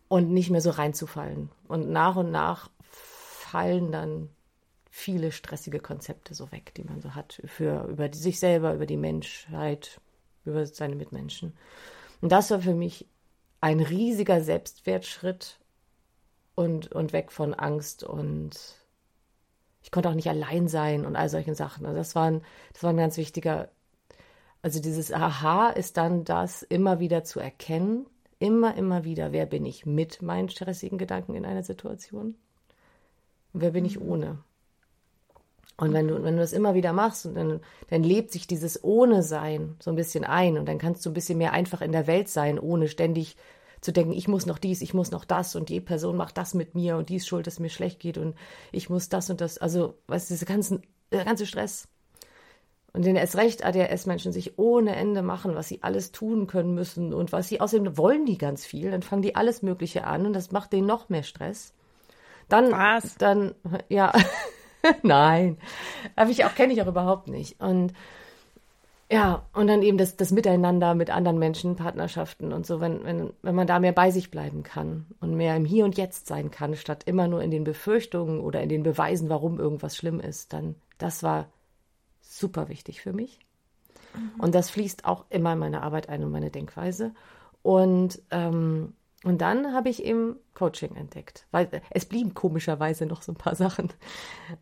[0.08, 1.50] und nicht mehr so reinzufallen.
[1.66, 4.30] Und nach und nach fallen dann
[4.90, 8.86] viele stressige Konzepte so weg, die man so hat für über die, sich selber, über
[8.86, 10.00] die Menschheit,
[10.44, 11.56] über seine Mitmenschen.
[12.20, 13.06] Und das war für mich
[13.60, 15.58] ein riesiger Selbstwertschritt
[16.54, 18.58] und, und weg von Angst und
[19.82, 21.86] ich konnte auch nicht allein sein und all solchen Sachen.
[21.86, 22.42] Also das war ein,
[22.72, 23.68] das war ein ganz wichtiger,
[24.62, 28.06] also dieses Aha ist dann das, immer wieder zu erkennen,
[28.38, 32.36] immer, immer wieder, wer bin ich mit meinen stressigen Gedanken in einer Situation
[33.52, 34.08] und wer bin ich mhm.
[34.08, 34.38] ohne.
[35.76, 38.82] Und wenn du, wenn du das immer wieder machst, und dann, dann lebt sich dieses
[38.82, 41.92] ohne Sein so ein bisschen ein und dann kannst du ein bisschen mehr einfach in
[41.92, 43.36] der Welt sein, ohne ständig
[43.80, 46.52] zu denken, ich muss noch dies, ich muss noch das und die Person macht das
[46.52, 48.34] mit mir und die ist schuld, dass es mir schlecht geht und
[48.72, 49.58] ich muss das und das.
[49.58, 50.82] Also, weißt du, diese ganzen,
[51.12, 51.86] der ganze Stress.
[52.98, 57.14] Und den erst recht ADHS-Menschen sich ohne Ende machen, was sie alles tun können müssen
[57.14, 60.32] und was sie außerdem wollen die ganz viel, dann fangen die alles Mögliche an und
[60.32, 61.72] das macht denen noch mehr Stress.
[62.48, 63.14] Dann, was?
[63.14, 63.54] dann,
[63.88, 64.12] ja.
[65.04, 65.58] Nein,
[66.16, 67.60] habe ich auch kenne ich auch überhaupt nicht.
[67.60, 67.92] Und
[69.08, 73.32] ja, und dann eben das, das Miteinander mit anderen Menschen, Partnerschaften und so, wenn, wenn,
[73.42, 76.50] wenn man da mehr bei sich bleiben kann und mehr im Hier und Jetzt sein
[76.50, 80.52] kann, statt immer nur in den Befürchtungen oder in den Beweisen, warum irgendwas schlimm ist,
[80.52, 81.46] dann das war
[82.28, 83.40] super wichtig für mich.
[84.14, 84.40] Mhm.
[84.40, 87.14] Und das fließt auch immer in meine Arbeit ein und meine Denkweise.
[87.62, 93.32] Und ähm, und dann habe ich eben Coaching entdeckt, weil es blieben komischerweise noch so
[93.32, 93.92] ein paar Sachen.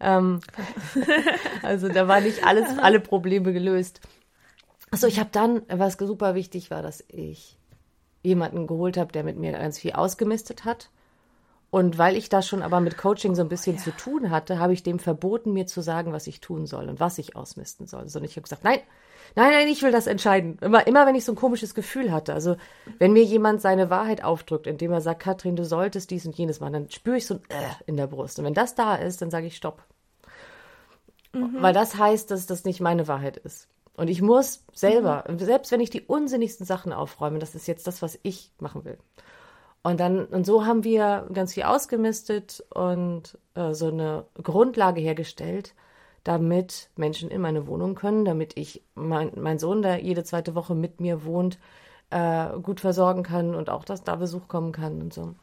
[0.00, 0.40] Ähm,
[1.62, 4.00] also da war nicht alles, alle Probleme gelöst.
[4.90, 7.58] Achso, ich habe dann, was super wichtig war, dass ich
[8.22, 10.90] jemanden geholt habe, der mit mir ganz viel ausgemistet hat.
[11.76, 14.58] Und weil ich da schon aber mit Coaching so ein bisschen oh, zu tun hatte,
[14.58, 17.86] habe ich dem verboten, mir zu sagen, was ich tun soll und was ich ausmisten
[17.86, 18.08] soll.
[18.08, 18.78] Sondern ich habe gesagt, nein,
[19.34, 20.56] Nein, nein, ich will das entscheiden.
[20.62, 22.32] Immer, immer wenn ich so ein komisches Gefühl hatte.
[22.32, 22.56] Also,
[22.98, 26.60] wenn mir jemand seine Wahrheit aufdrückt, indem er sagt, Katrin, du solltest dies und jenes
[26.60, 28.38] machen, dann spüre ich so ein äh in der Brust.
[28.38, 29.82] Und wenn das da ist, dann sage ich Stopp.
[31.34, 31.56] Mhm.
[31.60, 33.68] Weil das heißt, dass das nicht meine Wahrheit ist.
[33.96, 35.40] Und ich muss selber, mhm.
[35.40, 38.96] selbst wenn ich die unsinnigsten Sachen aufräume, das ist jetzt das, was ich machen will.
[39.86, 45.74] Und dann, und so haben wir ganz viel ausgemistet und äh, so eine Grundlage hergestellt,
[46.24, 50.74] damit Menschen in meine Wohnung können, damit ich mein, mein Sohn, der jede zweite Woche
[50.74, 51.60] mit mir wohnt,
[52.10, 55.36] äh, gut versorgen kann und auch, dass da Besuch kommen kann und so.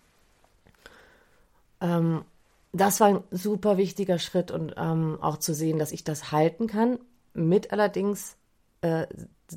[1.79, 2.25] Ähm,
[2.73, 6.67] das war ein super wichtiger Schritt und ähm, auch zu sehen, dass ich das halten
[6.67, 6.99] kann,
[7.33, 8.35] mit allerdings
[8.81, 9.07] äh,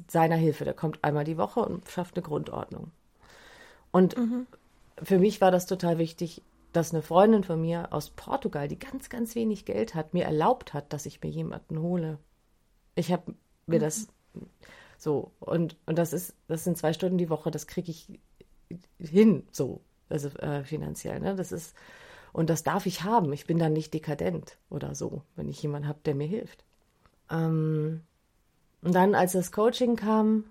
[0.07, 0.65] seiner Hilfe.
[0.65, 2.93] Der kommt einmal die Woche und schafft eine Grundordnung.
[3.91, 4.47] Und mhm.
[5.03, 6.43] Für mich war das total wichtig,
[6.73, 10.75] dass eine Freundin von mir aus Portugal, die ganz, ganz wenig Geld hat, mir erlaubt
[10.75, 12.19] hat, dass ich mir jemanden hole.
[12.95, 13.35] Ich habe
[13.67, 13.83] mir mhm.
[13.83, 14.09] das
[14.99, 18.21] so und und das ist das sind zwei Stunden die Woche, das kriege ich
[18.99, 21.21] hin so also äh, finanziell.
[21.21, 21.35] Ne?
[21.35, 21.75] Das ist
[22.33, 23.33] und das darf ich haben.
[23.33, 26.65] Ich bin dann nicht dekadent oder so, wenn ich jemanden habe, der mir hilft.
[27.31, 28.03] Ähm,
[28.83, 30.45] und dann, als das Coaching kam,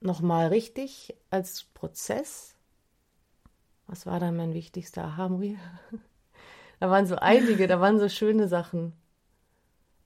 [0.00, 2.51] nochmal richtig als Prozess,
[3.92, 5.30] was war dann mein wichtigster aha
[6.80, 8.94] Da waren so einige, da waren so schöne Sachen.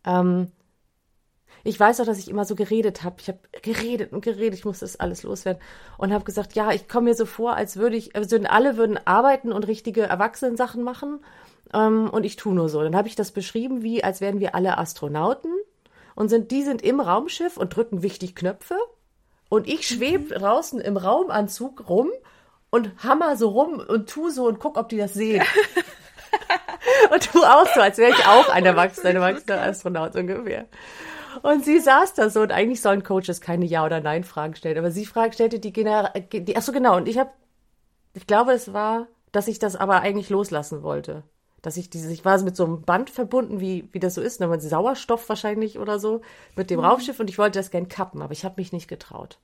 [0.05, 0.51] Ähm,
[1.63, 3.17] ich weiß auch, dass ich immer so geredet habe.
[3.21, 5.63] Ich habe geredet und geredet, ich musste das alles loswerden
[5.99, 8.99] und habe gesagt, ja, ich komme mir so vor, als würde ich, also alle würden
[9.05, 11.21] arbeiten und richtige Erwachsenensachen machen
[11.73, 12.83] ähm, und ich tue nur so.
[12.83, 15.53] Dann habe ich das beschrieben, wie als wären wir alle Astronauten
[16.17, 18.77] und sind, die sind im Raumschiff und drücken wichtig Knöpfe
[19.49, 20.41] und ich schwebe mhm.
[20.41, 22.11] draußen im Raumanzug rum
[22.77, 25.43] und hammer so rum und tu so und guck, ob die das sehen.
[27.13, 30.67] und tu auch so, als wäre ich auch ein erwachsener, ein erwachsener Astronaut ungefähr.
[31.43, 34.91] Und sie saß da so und eigentlich sollen Coaches keine Ja- oder Nein-Fragen stellen, aber
[34.91, 37.31] sie frag, stellte die, Gener die ach so genau, und ich habe,
[38.15, 41.25] ich glaube, es war, dass ich das aber eigentlich loslassen wollte.
[41.63, 44.41] Dass ich diese, ich war mit so einem Band verbunden, wie, wie das so ist,
[44.41, 46.21] ne, Sauerstoff wahrscheinlich oder so,
[46.55, 46.87] mit dem mhm.
[46.87, 49.39] Raumschiff und ich wollte das gern kappen, aber ich habe mich nicht getraut.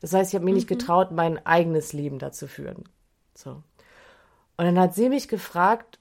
[0.00, 0.56] Das heißt, ich habe mir mhm.
[0.56, 2.84] nicht getraut, mein eigenes Leben da zu führen.
[3.34, 3.62] So.
[4.56, 5.98] Und dann hat sie mich gefragt,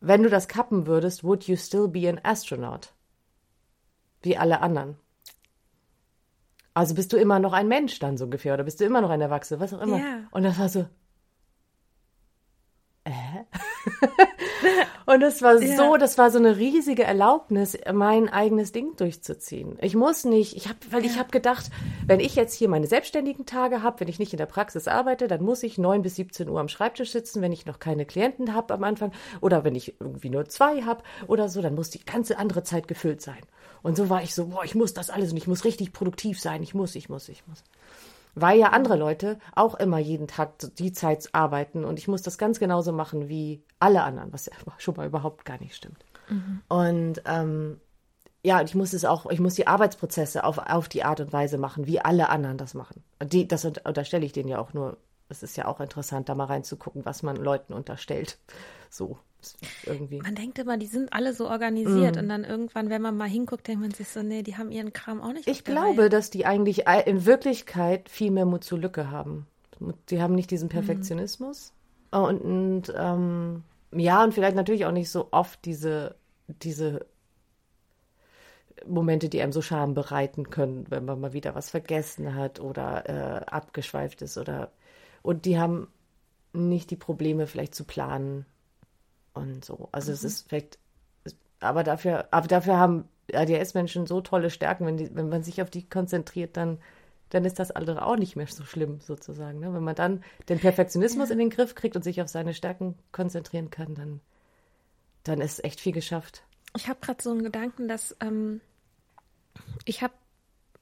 [0.00, 2.92] wenn du das kappen würdest, would you still be an astronaut?
[4.22, 4.96] Wie alle anderen.
[6.74, 9.10] Also bist du immer noch ein Mensch dann so ungefähr oder bist du immer noch
[9.10, 9.96] ein Erwachsener, was auch immer.
[9.96, 10.28] Yeah.
[10.32, 10.86] Und das war so,
[13.06, 13.46] hä?
[15.06, 15.76] und das war ja.
[15.76, 19.78] so, das war so eine riesige Erlaubnis, mein eigenes Ding durchzuziehen.
[19.80, 21.10] Ich muss nicht, ich habe, weil ja.
[21.10, 21.70] ich habe gedacht,
[22.06, 25.28] wenn ich jetzt hier meine selbstständigen Tage habe, wenn ich nicht in der Praxis arbeite,
[25.28, 28.54] dann muss ich neun bis 17 Uhr am Schreibtisch sitzen, wenn ich noch keine Klienten
[28.54, 32.04] habe am Anfang oder wenn ich irgendwie nur zwei habe oder so, dann muss die
[32.04, 33.40] ganze andere Zeit gefüllt sein.
[33.82, 36.40] Und so war ich so, boah, ich muss das alles und ich muss richtig produktiv
[36.40, 37.62] sein, ich muss, ich muss, ich muss
[38.34, 42.38] weil ja andere Leute auch immer jeden Tag die Zeit arbeiten und ich muss das
[42.38, 46.04] ganz genauso machen wie alle anderen, was ja schon mal überhaupt gar nicht stimmt.
[46.28, 46.62] Mhm.
[46.68, 47.80] Und ähm,
[48.44, 51.56] ja, ich muss es auch, ich muss die Arbeitsprozesse auf, auf die Art und Weise
[51.56, 53.02] machen, wie alle anderen das machen.
[53.22, 54.98] Die, das unterstelle ich denen ja auch nur.
[55.28, 58.38] Es ist ja auch interessant, da mal reinzugucken, was man Leuten unterstellt.
[58.90, 59.18] So
[59.84, 60.20] irgendwie.
[60.20, 62.18] Man denkt immer, die sind alle so organisiert mm.
[62.18, 64.92] und dann irgendwann, wenn man mal hinguckt, denkt man sich so, nee, die haben ihren
[64.92, 65.48] Kram auch nicht.
[65.48, 66.08] Ich glaube, Reihe.
[66.08, 69.46] dass die eigentlich in Wirklichkeit viel mehr Mut zur Lücke haben.
[70.08, 70.72] Die haben nicht diesen mhm.
[70.72, 71.72] Perfektionismus
[72.12, 72.16] mm.
[72.16, 76.16] und, und ähm, ja, und vielleicht natürlich auch nicht so oft diese,
[76.46, 77.06] diese
[78.86, 83.08] Momente, die einem so Scham bereiten können, wenn man mal wieder was vergessen hat oder
[83.08, 84.70] äh, abgeschweift ist oder
[85.24, 85.88] und die haben
[86.52, 88.44] nicht die Probleme vielleicht zu planen
[89.32, 89.88] und so.
[89.90, 90.14] Also mhm.
[90.14, 90.78] es ist vielleicht,
[91.60, 95.70] aber dafür, aber dafür haben ADS-Menschen so tolle Stärken, wenn, die, wenn man sich auf
[95.70, 96.78] die konzentriert, dann,
[97.30, 99.60] dann ist das andere auch nicht mehr so schlimm, sozusagen.
[99.60, 99.72] Ne?
[99.72, 101.32] Wenn man dann den Perfektionismus ja.
[101.32, 104.20] in den Griff kriegt und sich auf seine Stärken konzentrieren kann, dann,
[105.22, 106.44] dann ist echt viel geschafft.
[106.76, 108.60] Ich habe gerade so einen Gedanken, dass ähm,
[109.86, 110.14] ich habe,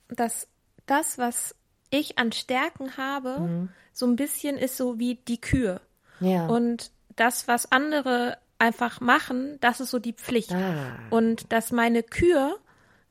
[0.08, 0.48] dass
[0.86, 1.54] das, was
[1.92, 3.68] ich an Stärken habe, mhm.
[3.92, 5.80] so ein bisschen ist so wie die Kühe.
[6.20, 6.46] Ja.
[6.46, 10.52] Und das, was andere einfach machen, das ist so die Pflicht.
[10.52, 10.98] Ah.
[11.10, 12.58] Und dass meine Kür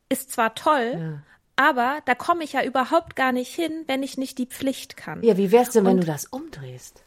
[0.10, 1.24] ist zwar toll, ja.
[1.56, 5.24] aber da komme ich ja überhaupt gar nicht hin, wenn ich nicht die Pflicht kann.
[5.24, 7.04] Ja, wie wär's denn, wenn Und, du das umdrehst?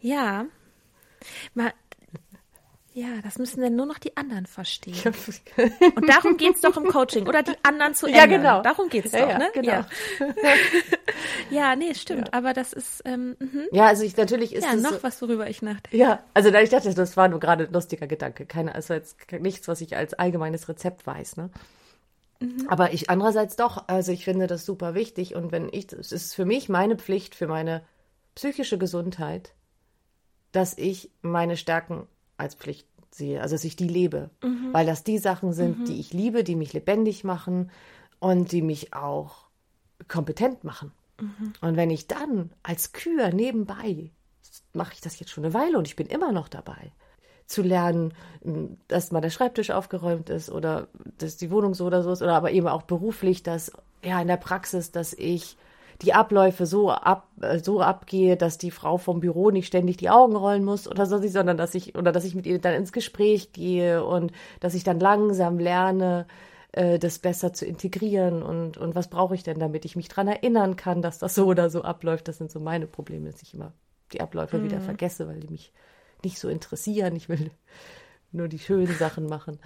[0.00, 0.46] Ja,
[2.96, 4.94] ja, das müssen dann nur noch die anderen verstehen.
[5.96, 7.26] Und darum geht es doch im Coaching.
[7.26, 8.30] Oder die anderen zu ändern.
[8.30, 8.62] Ja, genau.
[8.62, 9.50] Darum geht es ja, doch, ja, ne?
[9.52, 9.72] Genau.
[9.72, 9.86] Ja.
[11.50, 12.28] ja, nee, stimmt.
[12.28, 12.34] Ja.
[12.34, 13.02] Aber das ist.
[13.04, 13.66] Ähm, mhm.
[13.72, 14.62] ja, also ich natürlich ist.
[14.62, 15.96] Ja, noch so, was, worüber ich nachdenke.
[15.96, 18.46] Ja, also ich dachte, das war nur gerade ein lustiger Gedanke.
[18.46, 21.50] Keine, also jetzt nichts, was ich als allgemeines Rezept weiß, ne?
[22.38, 22.68] Mhm.
[22.68, 26.32] Aber ich andererseits doch, also ich finde das super wichtig und wenn ich, es ist
[26.32, 27.82] für mich meine Pflicht, für meine
[28.36, 29.52] psychische Gesundheit,
[30.52, 34.72] dass ich meine Stärken als Pflicht sehe, also dass ich die lebe, mhm.
[34.72, 35.84] weil das die Sachen sind, mhm.
[35.84, 37.70] die ich liebe, die mich lebendig machen
[38.18, 39.46] und die mich auch
[40.08, 40.92] kompetent machen.
[41.20, 41.52] Mhm.
[41.60, 44.10] Und wenn ich dann als Kür nebenbei,
[44.72, 46.92] mache ich das jetzt schon eine Weile und ich bin immer noch dabei,
[47.46, 48.14] zu lernen,
[48.88, 52.34] dass mal der Schreibtisch aufgeräumt ist oder dass die Wohnung so oder so ist, oder
[52.34, 53.70] aber eben auch beruflich, dass
[54.02, 55.56] ja in der Praxis, dass ich
[56.02, 60.10] die Abläufe so ab äh, so abgehe, dass die Frau vom Büro nicht ständig die
[60.10, 62.92] Augen rollen muss oder so, sondern dass ich oder dass ich mit ihr dann ins
[62.92, 66.26] Gespräch gehe und dass ich dann langsam lerne,
[66.72, 70.28] äh, das besser zu integrieren und und was brauche ich denn, damit ich mich dran
[70.28, 72.28] erinnern kann, dass das so oder so abläuft.
[72.28, 73.72] Das sind so meine Probleme, dass ich immer
[74.12, 74.64] die Abläufe mhm.
[74.64, 75.72] wieder vergesse, weil die mich
[76.24, 77.16] nicht so interessieren.
[77.16, 77.50] Ich will
[78.32, 79.58] nur die schönen Sachen machen.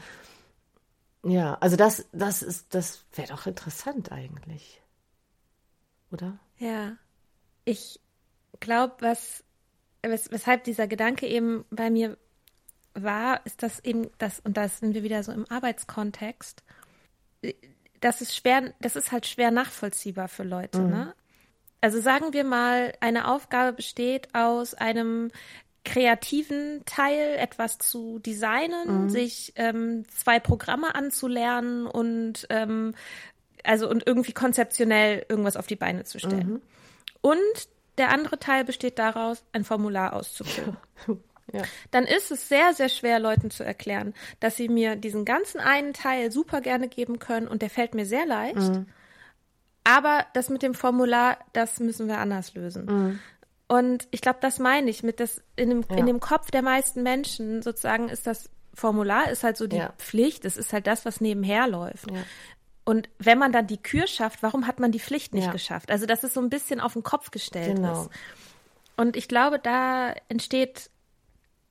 [1.25, 4.81] Ja, also das, das ist, das wäre doch interessant eigentlich
[6.11, 6.39] oder?
[6.59, 6.97] Ja.
[7.65, 8.01] Ich
[8.61, 9.45] glaube, was,
[10.03, 12.17] wes weshalb dieser Gedanke eben bei mir
[12.95, 16.63] war, ist das eben das, und da sind wir wieder so im Arbeitskontext,
[18.01, 20.91] das ist schwer, das ist halt schwer nachvollziehbar für Leute, mhm.
[20.91, 21.15] ne?
[21.81, 25.31] Also sagen wir mal, eine Aufgabe besteht aus einem
[25.85, 29.11] kreativen Teil, etwas zu designen, mhm.
[29.11, 32.95] sich ähm, zwei Programme anzulernen und ähm,
[33.65, 36.49] also und irgendwie konzeptionell irgendwas auf die Beine zu stellen.
[36.49, 36.63] Mhm.
[37.21, 40.77] Und der andere Teil besteht daraus, ein Formular auszufüllen.
[41.51, 41.63] Ja.
[41.91, 45.95] Dann ist es sehr, sehr schwer, Leuten zu erklären, dass sie mir diesen ganzen einen
[45.95, 48.57] Teil super gerne geben können und der fällt mir sehr leicht.
[48.57, 48.85] Mhm.
[49.83, 52.85] Aber das mit dem Formular, das müssen wir anders lösen.
[52.85, 53.19] Mhm.
[53.67, 55.97] Und ich glaube, das meine ich mit das in dem, ja.
[55.97, 59.93] in dem Kopf der meisten Menschen sozusagen ist das Formular ist halt so die ja.
[59.99, 62.11] Pflicht, es ist halt das, was nebenher läuft.
[62.11, 62.19] Ja.
[62.89, 65.53] Und wenn man dann die Kür schafft, warum hat man die Pflicht nicht ja.
[65.53, 65.91] geschafft?
[65.91, 68.05] Also, dass es so ein bisschen auf den Kopf gestellt genau.
[68.05, 68.11] ist.
[68.97, 70.89] Und ich glaube, da entsteht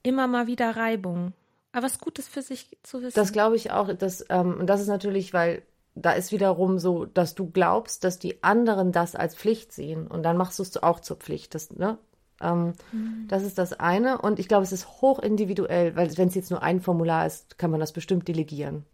[0.03, 1.33] immer mal wieder Reibung.
[1.71, 3.15] Aber was Gutes für sich zu wissen.
[3.15, 3.91] Das glaube ich auch.
[3.93, 5.63] Das, ähm, und das ist natürlich, weil
[5.95, 10.05] da ist wiederum so, dass du glaubst, dass die anderen das als Pflicht sehen.
[10.05, 11.55] Und dann machst du es auch zur Pflicht.
[11.55, 11.97] Das, ne?
[12.41, 13.25] Ähm, mhm.
[13.27, 14.21] Das ist das eine.
[14.21, 17.57] Und ich glaube, es ist hoch individuell, weil wenn es jetzt nur ein Formular ist,
[17.57, 18.85] kann man das bestimmt delegieren.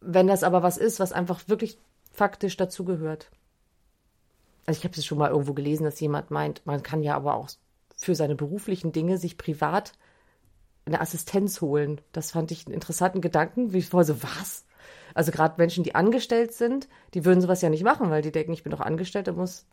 [0.00, 1.78] Wenn das aber was ist, was einfach wirklich
[2.12, 3.30] faktisch dazugehört.
[4.66, 7.34] also ich habe es schon mal irgendwo gelesen, dass jemand meint, man kann ja aber
[7.34, 7.48] auch
[7.96, 9.92] für seine beruflichen Dinge sich privat
[10.86, 12.00] eine Assistenz holen.
[12.12, 13.72] Das fand ich einen interessanten Gedanken.
[13.72, 14.64] Wie ich vorher so, was?
[15.14, 18.52] Also gerade Menschen, die angestellt sind, die würden sowas ja nicht machen, weil die denken,
[18.52, 19.66] ich bin doch angestellt, da muss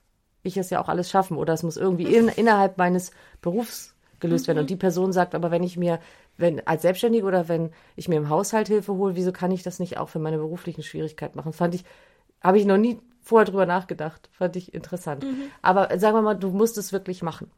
[0.43, 1.37] ich es ja auch alles schaffen.
[1.37, 3.11] Oder es muss irgendwie in, innerhalb meines
[3.41, 4.47] Berufs gelöst mhm.
[4.47, 4.59] werden.
[4.59, 5.99] Und die Person sagt, aber wenn ich mir,
[6.37, 9.79] wenn als Selbstständige oder wenn ich mir im Haushalt Hilfe hole, wieso kann ich das
[9.79, 11.53] nicht auch für meine beruflichen Schwierigkeiten machen?
[11.53, 11.83] fand ich,
[12.41, 14.29] habe ich noch nie vorher drüber nachgedacht.
[14.31, 15.23] Fand ich interessant.
[15.23, 15.51] Mhm.
[15.61, 17.51] Aber sagen wir mal, du musst es wirklich machen.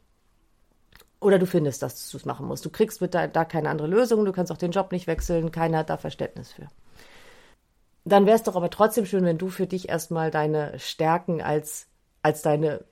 [1.20, 2.64] Oder du findest, dass du es machen musst.
[2.64, 5.52] Du kriegst mit da, da keine andere Lösung, du kannst auch den Job nicht wechseln,
[5.52, 6.68] keiner hat da Verständnis für.
[8.04, 11.86] Dann wäre es doch aber trotzdem schön, wenn du für dich erstmal deine Stärken als,
[12.22, 12.84] als deine,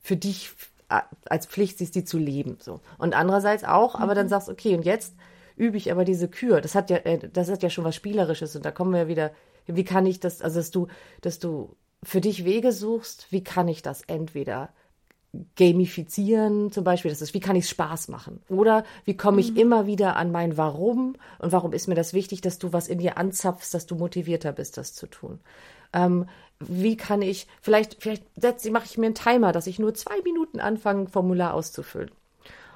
[0.00, 0.54] für dich
[0.88, 2.58] als Pflicht siehst, die zu leben.
[2.60, 2.80] So.
[2.98, 4.30] Und andererseits auch, aber dann mhm.
[4.30, 5.14] sagst, okay, und jetzt
[5.56, 6.60] übe ich aber diese Kür.
[6.60, 9.08] Das hat ja, äh, das hat ja schon was Spielerisches und da kommen wir ja
[9.08, 9.30] wieder,
[9.66, 10.88] wie kann ich das, also dass du,
[11.20, 14.70] dass du für dich Wege suchst, wie kann ich das entweder
[15.56, 18.40] gamifizieren zum Beispiel, das ist, wie kann ich es Spaß machen?
[18.48, 19.56] Oder wie komme ich mhm.
[19.56, 22.98] immer wieder an mein Warum und warum ist mir das wichtig, dass du was in
[22.98, 25.40] dir anzapfst, dass du motivierter bist, das zu tun?
[25.92, 26.26] Ähm,
[26.60, 30.20] wie kann ich, vielleicht, vielleicht setze, mache ich mir einen Timer, dass ich nur zwei
[30.22, 32.10] Minuten anfange, ein Formular auszufüllen.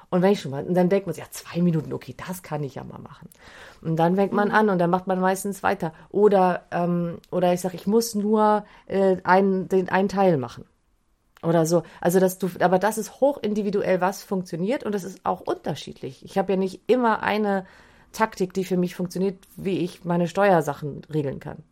[0.09, 2.41] Und wenn ich schon mal, und dann denkt man sich, ja, zwei Minuten, okay, das
[2.41, 3.29] kann ich ja mal machen.
[3.81, 4.55] Und dann fängt man mhm.
[4.55, 5.93] an und dann macht man meistens weiter.
[6.09, 10.65] Oder, ähm, oder ich sage, ich muss nur äh, einen, den einen Teil machen.
[11.43, 11.83] Oder so.
[12.01, 16.25] Also, dass du, aber das ist hoch individuell, was funktioniert und das ist auch unterschiedlich.
[16.25, 17.65] Ich habe ja nicht immer eine
[18.11, 21.63] Taktik, die für mich funktioniert, wie ich meine Steuersachen regeln kann.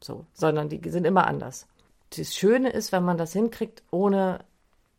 [0.00, 1.66] So, sondern die sind immer anders.
[2.16, 4.40] Das Schöne ist, wenn man das hinkriegt, ohne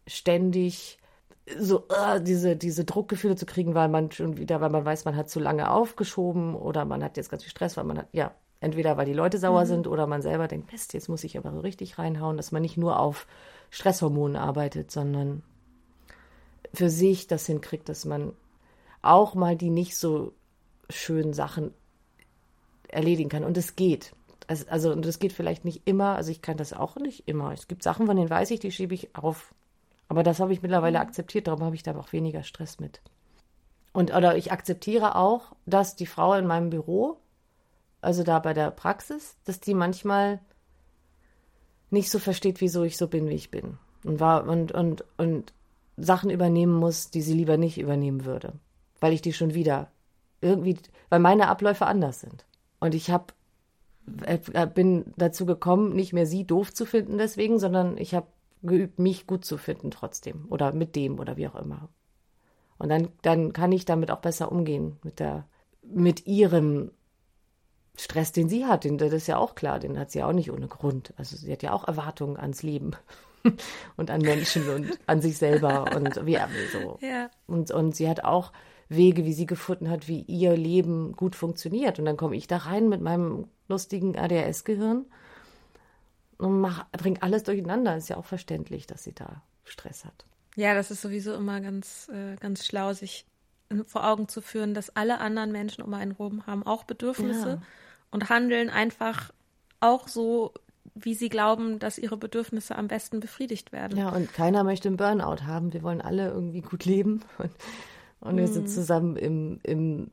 [0.05, 0.99] ständig
[1.57, 5.15] so uh, diese, diese Druckgefühle zu kriegen, weil man schon wieder, weil man weiß, man
[5.15, 8.31] hat zu lange aufgeschoben oder man hat jetzt ganz viel Stress, weil man hat, ja,
[8.59, 9.67] entweder weil die Leute sauer mhm.
[9.67, 12.61] sind oder man selber denkt, Mist, jetzt muss ich aber so richtig reinhauen, dass man
[12.61, 13.25] nicht nur auf
[13.69, 15.43] Stresshormonen arbeitet, sondern
[16.73, 18.33] für sich das hinkriegt, dass man
[19.01, 20.33] auch mal die nicht so
[20.89, 21.73] schönen Sachen
[22.87, 23.43] erledigen kann.
[23.43, 24.13] Und es geht.
[24.47, 27.53] Also, also, und das geht vielleicht nicht immer, also ich kann das auch nicht immer.
[27.53, 29.53] Es gibt Sachen, von denen weiß ich, die schiebe ich auf
[30.09, 33.01] aber das habe ich mittlerweile akzeptiert, darum habe ich da auch weniger Stress mit.
[33.93, 37.17] Und oder ich akzeptiere auch, dass die Frau in meinem Büro,
[38.01, 40.39] also da bei der Praxis, dass die manchmal
[41.91, 43.77] nicht so versteht, wieso ich so bin, wie ich bin.
[44.03, 45.53] Und war und, und, und
[45.97, 48.53] Sachen übernehmen muss, die sie lieber nicht übernehmen würde.
[48.99, 49.91] Weil ich die schon wieder
[50.41, 50.77] irgendwie,
[51.09, 52.45] weil meine Abläufe anders sind.
[52.79, 53.33] Und ich habe
[54.23, 58.27] äh, bin dazu gekommen, nicht mehr sie doof zu finden deswegen, sondern ich habe
[58.61, 61.89] geübt, mich gut zu finden trotzdem oder mit dem oder wie auch immer.
[62.77, 65.45] Und dann, dann kann ich damit auch besser umgehen mit der,
[65.83, 66.91] mit ihrem
[67.95, 68.85] Stress, den sie hat.
[68.85, 71.13] Den, das ist ja auch klar, den hat sie auch nicht ohne Grund.
[71.17, 72.91] Also sie hat ja auch Erwartungen ans Leben
[73.97, 76.37] und an Menschen und an sich selber und wie
[76.71, 76.97] so.
[77.01, 77.29] Ja.
[77.47, 78.53] Und, und sie hat auch
[78.87, 81.99] Wege, wie sie gefunden hat, wie ihr Leben gut funktioniert.
[81.99, 85.05] Und dann komme ich da rein mit meinem lustigen ADHS-Gehirn
[86.39, 87.95] und mach, bringt alles durcheinander.
[87.95, 90.25] Ist ja auch verständlich, dass sie da Stress hat.
[90.55, 93.25] Ja, das ist sowieso immer ganz, äh, ganz schlau, sich
[93.85, 97.61] vor Augen zu führen, dass alle anderen Menschen um einen rum haben auch Bedürfnisse ja.
[98.09, 99.31] und handeln einfach
[99.79, 100.53] auch so,
[100.95, 103.97] wie sie glauben, dass ihre Bedürfnisse am besten befriedigt werden.
[103.97, 105.71] Ja, und keiner möchte einen Burnout haben.
[105.71, 107.51] Wir wollen alle irgendwie gut leben und,
[108.21, 108.67] und wir sind mhm.
[108.67, 110.09] zusammen im, im,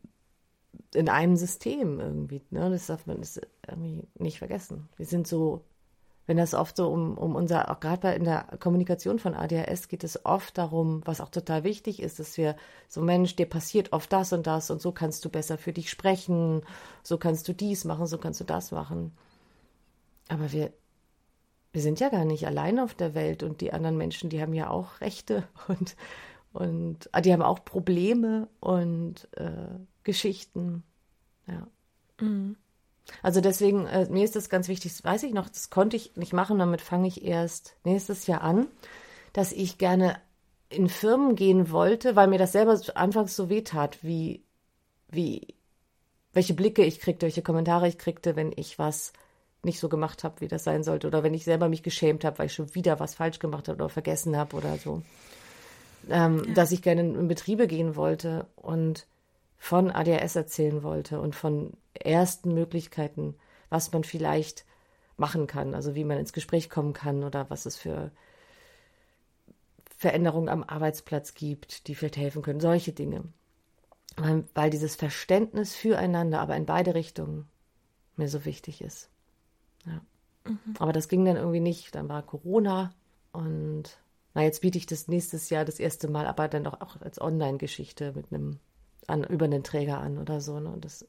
[0.95, 2.43] in einem System irgendwie.
[2.51, 2.69] Ne?
[2.69, 4.89] Das darf man das irgendwie nicht vergessen.
[4.97, 5.65] Wir sind so
[6.27, 10.03] wenn das oft so um, um unser, auch gerade in der Kommunikation von ADHS geht
[10.03, 12.57] es oft darum, was auch total wichtig ist, dass wir
[12.89, 15.89] so, Mensch, dir passiert oft das und das und so kannst du besser für dich
[15.89, 16.63] sprechen,
[17.03, 19.17] so kannst du dies machen, so kannst du das machen.
[20.29, 20.73] Aber wir,
[21.73, 24.55] wir sind ja gar nicht allein auf der Welt und die anderen Menschen, die haben
[24.55, 25.97] ja auch Rechte und,
[26.53, 30.83] und ah, die haben auch Probleme und äh, Geschichten.
[31.47, 31.69] Ja.
[32.21, 32.57] Mhm.
[33.23, 36.17] Also deswegen, äh, mir ist das ganz wichtig, das weiß ich noch, das konnte ich
[36.17, 38.67] nicht machen, damit fange ich erst nächstes Jahr an,
[39.33, 40.17] dass ich gerne
[40.69, 44.43] in Firmen gehen wollte, weil mir das selber anfangs so weh tat, wie,
[45.09, 45.55] wie,
[46.33, 49.13] welche Blicke ich kriegte, welche Kommentare ich kriegte, wenn ich was
[49.63, 52.39] nicht so gemacht habe, wie das sein sollte, oder wenn ich selber mich geschämt habe,
[52.39, 55.03] weil ich schon wieder was falsch gemacht habe oder vergessen habe oder so.
[56.09, 56.55] Ähm, ja.
[56.55, 59.07] Dass ich gerne in Betriebe gehen wollte und
[59.59, 63.35] von ADHS erzählen wollte und von ersten Möglichkeiten,
[63.69, 64.65] was man vielleicht
[65.17, 68.11] machen kann, also wie man ins Gespräch kommen kann oder was es für
[69.97, 73.25] Veränderungen am Arbeitsplatz gibt, die vielleicht helfen können, solche Dinge.
[74.17, 77.49] Weil, weil dieses Verständnis füreinander, aber in beide Richtungen,
[78.17, 79.11] mir so wichtig ist.
[79.85, 80.01] Ja.
[80.45, 80.75] Mhm.
[80.79, 81.95] Aber das ging dann irgendwie nicht.
[81.95, 82.95] Dann war Corona
[83.33, 83.99] Und
[84.35, 87.21] na, jetzt biete ich das nächstes Jahr das erste Mal, aber dann doch auch als
[87.21, 88.59] Online-Geschichte mit einem
[89.09, 90.59] an, über einen Träger an oder so.
[90.61, 90.71] Ne?
[90.71, 91.07] Und das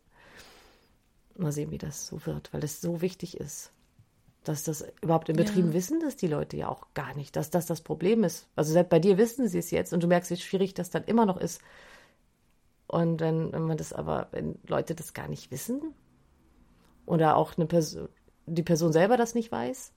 [1.35, 3.71] mal sehen, wie das so wird, weil es so wichtig ist,
[4.43, 5.73] dass das überhaupt in Betrieben Ja.
[5.73, 8.47] wissen, dass die Leute ja auch gar nicht, dass das das Problem ist.
[8.55, 11.03] Also selbst bei dir wissen sie es jetzt und du merkst, wie schwierig das dann
[11.03, 11.61] immer noch ist.
[12.87, 15.93] Und wenn, wenn man das aber, wenn Leute das gar nicht wissen
[17.05, 18.07] oder auch eine Person,
[18.45, 19.91] die Person selber das nicht weiß,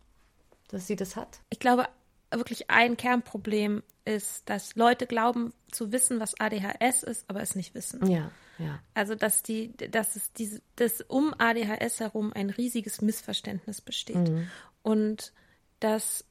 [0.69, 1.41] dass sie das hat.
[1.51, 1.87] Ich glaube,
[2.31, 7.75] wirklich ein Kernproblem ist, dass Leute glauben zu wissen, was ADHS ist, aber es nicht
[7.75, 8.07] wissen.
[8.11, 8.79] Ja, ja.
[8.95, 14.31] Also, dass die, dass es diese, dass um ADHS herum ein riesiges Missverständnis besteht.
[14.83, 15.33] Und
[15.81, 16.25] dass,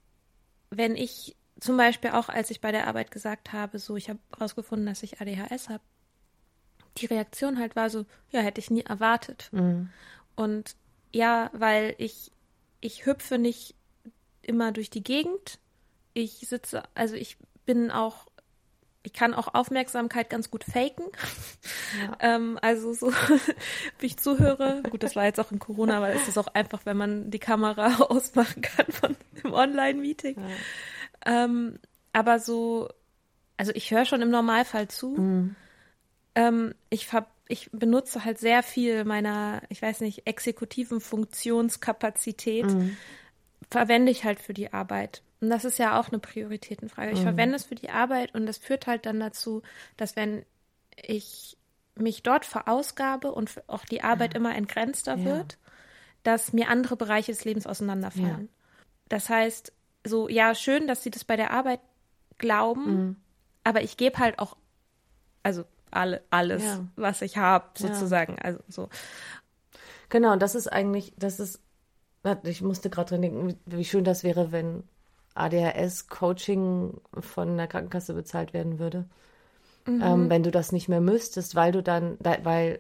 [0.70, 4.20] wenn ich zum Beispiel auch, als ich bei der Arbeit gesagt habe, so, ich habe
[4.34, 5.84] herausgefunden, dass ich ADHS habe,
[6.98, 9.50] die Reaktion halt war so, ja, hätte ich nie erwartet.
[10.36, 10.76] Und
[11.12, 12.32] ja, weil ich,
[12.82, 13.76] ich hüpfe nicht
[14.42, 15.60] immer durch die Gegend.
[16.24, 18.28] Ich sitze, also ich bin auch,
[19.04, 21.06] ich kann auch Aufmerksamkeit ganz gut faken.
[22.20, 23.12] ähm, also so,
[24.00, 24.84] wie ich zuhöre.
[24.90, 27.40] Gut, das war jetzt auch in Corona, aber es ist auch einfach, wenn man die
[27.40, 30.36] Kamera ausmachen kann von im Online-Meeting.
[31.26, 31.80] Ähm,
[32.12, 32.90] aber so,
[33.58, 35.16] also ich höre schon im Normalfall zu.
[36.36, 42.66] Ähm, ich, ver ich benutze halt sehr viel meiner, ich weiß nicht, exekutiven Funktionskapazität,
[43.72, 45.24] verwende ich halt für die Arbeit.
[45.42, 47.12] Und das ist ja auch eine Prioritätenfrage.
[47.12, 49.62] Ich verwende es für die Arbeit und das führt halt dann dazu,
[49.96, 50.46] dass wenn
[50.96, 51.58] ich
[51.96, 55.26] mich dort verausgabe und auch die Arbeit immer entgrenzter Ja.
[55.26, 55.58] wird,
[56.24, 58.50] dass mir andere Bereiche des Lebens auseinanderfallen.
[59.08, 59.72] Das heißt,
[60.06, 61.80] so, ja, schön, dass sie das bei der Arbeit
[62.38, 63.22] glauben,
[63.64, 64.58] aber ich gebe halt auch,
[65.44, 66.86] also alle, alles, Ja.
[66.96, 67.88] was ich habe, Ja.
[67.88, 68.38] sozusagen.
[68.40, 68.90] Also so.
[70.10, 71.62] Genau, und das ist eigentlich, das ist,
[72.44, 74.84] ich musste gerade dran denken, wie schön das wäre, wenn
[75.40, 79.06] ADHS-Coaching von der Krankenkasse bezahlt werden würde.
[79.88, 82.80] Ähm, wenn du das nicht mehr müsstest, weil du dann, da, weil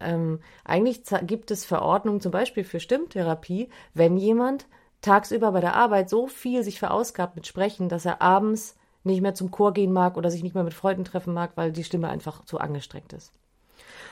[0.00, 4.66] ähm, eigentlich gibt es Verordnungen zum Beispiel für Stimmtherapie, wenn jemand
[5.00, 9.34] tagsüber bei der Arbeit so viel sich verausgabt mit Sprechen, dass er abends nicht mehr
[9.34, 12.08] zum Chor gehen mag oder sich nicht mehr mit Freunden treffen mag, weil die Stimme
[12.08, 13.32] einfach zu angestrengt ist.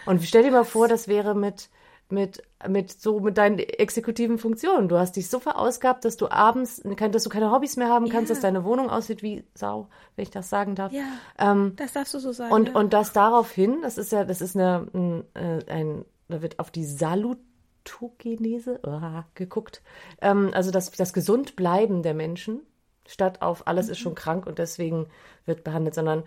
[0.05, 1.71] Und stell dir mal vor, das wäre mit,
[2.13, 4.89] mit, mit so mit deinen exekutiven Funktionen.
[4.89, 8.29] Du hast dich so verausgabt, dass du abends, dass du keine Hobbys mehr haben kannst,
[8.29, 8.35] Ja.
[8.35, 10.93] dass deine Wohnung aussieht wie Sau, wenn ich das sagen darf.
[10.93, 11.05] Ja,
[11.39, 12.53] Ähm, das darfst du so sagen.
[12.53, 12.75] und, ja.
[12.79, 16.71] und das daraufhin, das ist ja, das ist eine, ein, äh, ein da wird auf
[16.71, 19.83] die Salutogenese ah, geguckt.
[20.21, 22.61] Ähm, also das, das Gesundbleiben der Menschen,
[23.07, 25.07] statt auf alles ist schon krank und deswegen
[25.45, 26.23] wird behandelt, sondern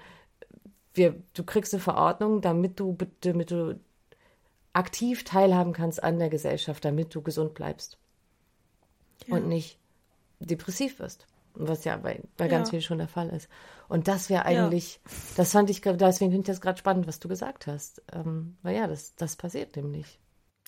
[0.93, 3.79] wir, du kriegst eine Verordnung, damit du, damit du
[4.76, 7.97] aktiv teilhaben kannst an der Gesellschaft, damit du gesund bleibst
[9.30, 9.80] und nicht
[10.39, 11.26] depressiv wirst.
[11.57, 12.71] Was ja bei, bei ganz Ja.
[12.71, 13.47] vielen schon der Fall ist.
[13.88, 14.99] Und das wäre eigentlich,
[15.38, 18.01] das fand ich, deswegen finde ich das gerade spannend, was du gesagt hast.
[18.11, 20.19] Ähm, weil ja, das, das passiert nämlich.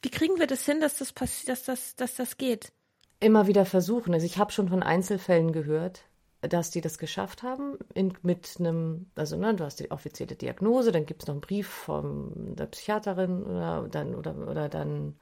[0.02, 2.72] Wie kriegen wir das hin, dass das passiert, dass das, dass das geht?
[3.20, 4.14] Immer wieder versuchen.
[4.14, 6.04] Also ich habe schon von Einzelfällen gehört,
[6.42, 10.92] dass die das geschafft haben in, mit einem, also ne, du hast die offizielle Diagnose,
[10.92, 15.16] dann gibt es noch einen Brief von der Psychiaterin oder dann, oder, oder dann,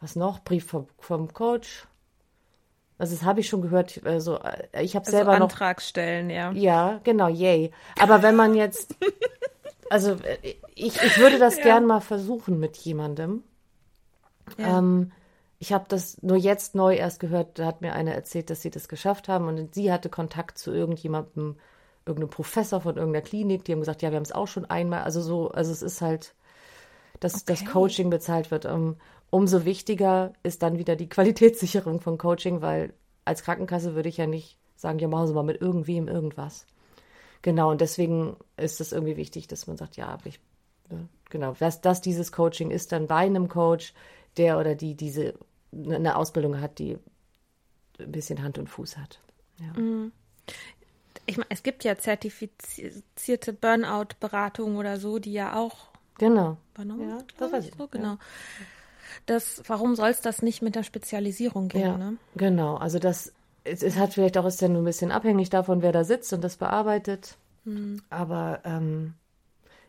[0.00, 1.86] was noch, Brief vom, vom Coach.
[2.98, 4.04] Also das habe ich schon gehört.
[4.04, 4.38] Also
[4.78, 6.52] ich habe Also selber noch Antrag stellen, ja.
[6.52, 7.72] Ja, genau, yay.
[7.98, 8.94] Aber wenn man jetzt,
[9.88, 13.42] also äh, ich, ich würde das gern mal versuchen mit jemandem.
[14.58, 14.78] Ja.
[14.78, 15.12] Ähm,
[15.60, 18.70] ich habe das nur jetzt neu erst gehört, da hat mir eine erzählt, dass sie
[18.70, 21.56] das geschafft haben und sie hatte Kontakt zu irgendjemandem,
[22.06, 25.02] irgendeinem Professor von irgendeiner Klinik, die haben gesagt, ja, wir haben es auch schon einmal,
[25.02, 26.34] also so, also es ist halt,
[27.20, 27.70] dass das Okay.
[27.72, 28.64] Coaching bezahlt wird.
[28.64, 28.96] Um,
[29.28, 32.94] umso wichtiger ist dann wieder die Qualitätssicherung von Coaching, weil
[33.26, 36.66] als Krankenkasse würde ich ja nicht sagen, ja, machen Sie mal mit irgendwem irgendwas.
[37.42, 40.40] Genau, und deswegen ist es irgendwie wichtig, dass man sagt, ja, aber ich,
[40.88, 43.92] ne, genau, dass, dass dieses Coaching ist dann bei einem Coach,
[44.36, 45.34] der oder die diese
[45.72, 46.98] eine Ausbildung hat, die
[47.98, 49.20] ein bisschen Hand und Fuß hat.
[49.60, 49.72] Ja.
[51.26, 56.56] Ich meine, es gibt ja zertifizierte Burnout-Beratungen oder so, die ja auch Genau.
[56.74, 57.74] übernommen Ja, wird, das weiß ich.
[57.74, 57.88] So, ja.
[57.90, 58.16] genau.
[59.26, 61.80] Das, warum soll es das nicht mit der Spezialisierung gehen?
[61.82, 62.16] Ja, Ne?
[62.36, 62.76] genau.
[62.76, 63.32] Also das,
[63.64, 66.32] es, es hat vielleicht auch, ist ja nur ein bisschen abhängig davon, wer da sitzt
[66.32, 67.36] und das bearbeitet.
[68.08, 69.14] Aber ähm,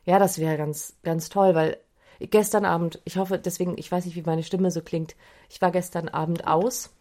[0.06, 1.78] ja, das wäre ganz, ganz toll, weil
[2.30, 5.16] gestern Abend, ich hoffe, deswegen, ich weiß nicht, wie meine Stimme so klingt.
[5.50, 6.92] Ich war gestern Abend aus.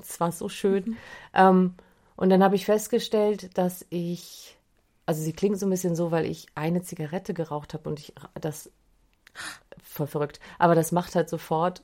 [0.00, 0.96] Es war so schön.
[1.34, 1.74] Ähm,
[2.16, 4.56] und dann habe ich festgestellt, dass ich,
[5.06, 8.12] also sie klingt so ein bisschen so, weil ich eine Zigarette geraucht habe und ich
[8.40, 8.70] das
[9.82, 10.40] voll verrückt.
[10.58, 11.82] Aber das macht halt sofort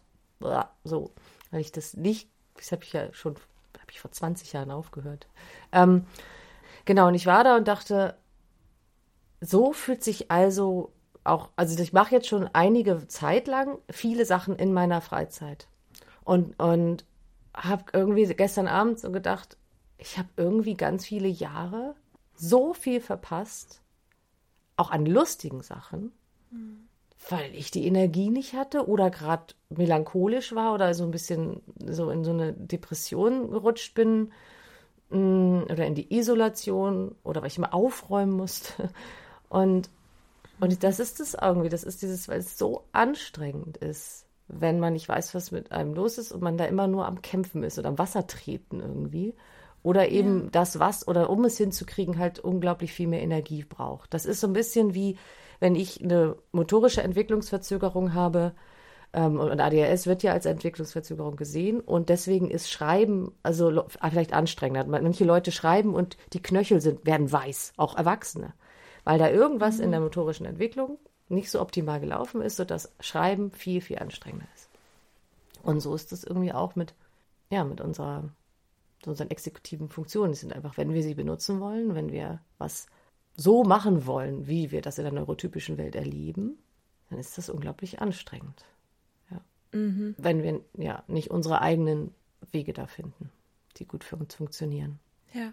[0.84, 1.12] so,
[1.50, 5.26] weil ich das nicht, das habe ich ja schon, habe ich vor 20 Jahren aufgehört.
[5.72, 6.04] Ähm,
[6.84, 8.16] genau, und ich war da und dachte,
[9.40, 10.92] so fühlt sich also
[11.24, 15.66] auch, also ich mache jetzt schon einige Zeit lang viele Sachen in meiner Freizeit.
[16.22, 17.04] Und, und
[17.54, 19.56] habe irgendwie gestern Abend so gedacht,
[19.98, 21.94] ich habe irgendwie ganz viele Jahre
[22.34, 23.80] so viel verpasst,
[24.76, 26.12] auch an lustigen Sachen,
[26.50, 26.88] mhm.
[27.30, 32.10] weil ich die Energie nicht hatte oder gerade melancholisch war oder so ein bisschen so
[32.10, 34.32] in so eine Depression gerutscht bin
[35.10, 38.90] mm, oder in die Isolation oder weil ich immer aufräumen musste.
[39.48, 39.90] Und,
[40.60, 44.92] und das ist es irgendwie, das ist dieses, weil es so anstrengend ist, wenn man
[44.92, 47.78] nicht weiß, was mit einem los ist und man da immer nur am Kämpfen ist
[47.78, 49.34] oder am Wasser treten irgendwie.
[49.82, 50.50] Oder eben ja.
[50.52, 54.14] das, was, oder um es hinzukriegen, halt unglaublich viel mehr Energie braucht.
[54.14, 55.18] Das ist so ein bisschen wie,
[55.60, 58.54] wenn ich eine motorische Entwicklungsverzögerung habe,
[59.14, 64.86] ähm, und ADHS wird ja als Entwicklungsverzögerung gesehen und deswegen ist Schreiben also vielleicht anstrengender.
[65.00, 68.54] Manche Leute schreiben und die Knöchel sind, werden weiß, auch Erwachsene,
[69.04, 69.84] weil da irgendwas mhm.
[69.84, 70.98] in der motorischen Entwicklung
[71.28, 74.68] nicht so optimal gelaufen ist, sodass Schreiben viel, viel anstrengender ist.
[75.62, 76.94] Und so ist es irgendwie auch mit,
[77.50, 78.24] ja, mit unserer
[79.06, 80.32] unseren exekutiven Funktionen.
[80.32, 82.86] Die sind einfach, wenn wir sie benutzen wollen, wenn wir was
[83.36, 86.58] so machen wollen, wie wir das in der neurotypischen Welt erleben,
[87.10, 88.64] dann ist das unglaublich anstrengend.
[89.30, 89.40] Ja.
[89.72, 90.14] Mhm.
[90.18, 92.14] Wenn wir ja nicht unsere eigenen
[92.52, 93.30] Wege da finden,
[93.76, 95.00] die gut für uns funktionieren.
[95.32, 95.52] Ja.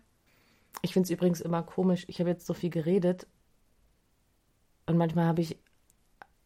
[0.81, 2.05] Ich finde es übrigens immer komisch.
[2.07, 3.27] Ich habe jetzt so viel geredet
[4.85, 5.57] und manchmal habe ich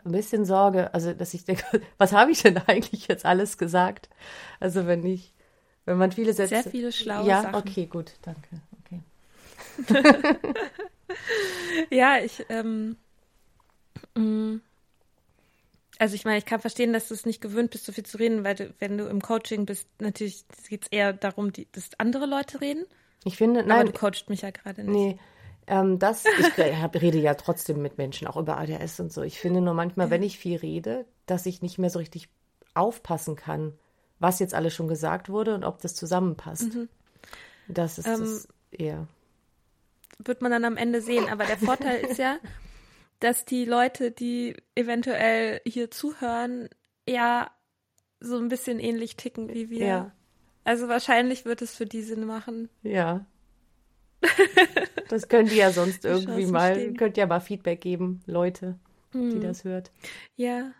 [0.03, 1.63] ein bisschen Sorge, also dass ich denke,
[1.97, 4.09] was habe ich denn eigentlich jetzt alles gesagt?
[4.59, 5.33] Also wenn ich
[5.85, 6.61] wenn man viele Sätze.
[6.61, 7.53] Sehr viele schlaue ja, Sachen.
[7.53, 8.61] Ja, okay, gut, danke.
[8.81, 9.01] Okay.
[11.91, 12.97] ja, ich, ähm,
[14.15, 14.57] mm,
[15.99, 18.17] also ich meine, ich kann verstehen, dass du es nicht gewöhnt bist, so viel zu
[18.17, 21.91] reden, weil du, wenn du im Coaching bist, natürlich geht es eher darum, die, dass
[21.99, 22.85] andere Leute reden.
[23.23, 23.81] Ich finde, nein.
[23.81, 24.93] Aber du coachst mich ja gerade nicht.
[24.93, 25.19] Nee,
[25.67, 26.57] ähm, das, ich
[27.01, 29.21] rede ja trotzdem mit Menschen, auch über ADS und so.
[29.21, 32.29] Ich finde nur manchmal, wenn ich viel rede, dass ich nicht mehr so richtig
[32.73, 33.73] aufpassen kann,
[34.19, 36.75] was jetzt alles schon gesagt wurde und ob das zusammenpasst.
[36.75, 36.89] Mhm.
[37.67, 39.07] Das ist ähm, das eher.
[40.19, 41.29] Wird man dann am Ende sehen.
[41.29, 42.37] Aber der Vorteil ist ja,
[43.19, 46.69] dass die Leute, die eventuell hier zuhören,
[47.07, 47.51] ja
[48.19, 49.85] so ein bisschen ähnlich ticken wie wir.
[49.85, 50.11] Ja.
[50.63, 52.69] Also wahrscheinlich wird es für die Sinn machen.
[52.81, 53.25] Ja.
[55.09, 56.97] Das könnt ihr ja sonst irgendwie mal, stehen.
[56.97, 58.79] könnt ja mal Feedback geben, Leute,
[59.11, 59.29] hm.
[59.29, 59.91] die das hört.
[60.35, 60.71] Ja.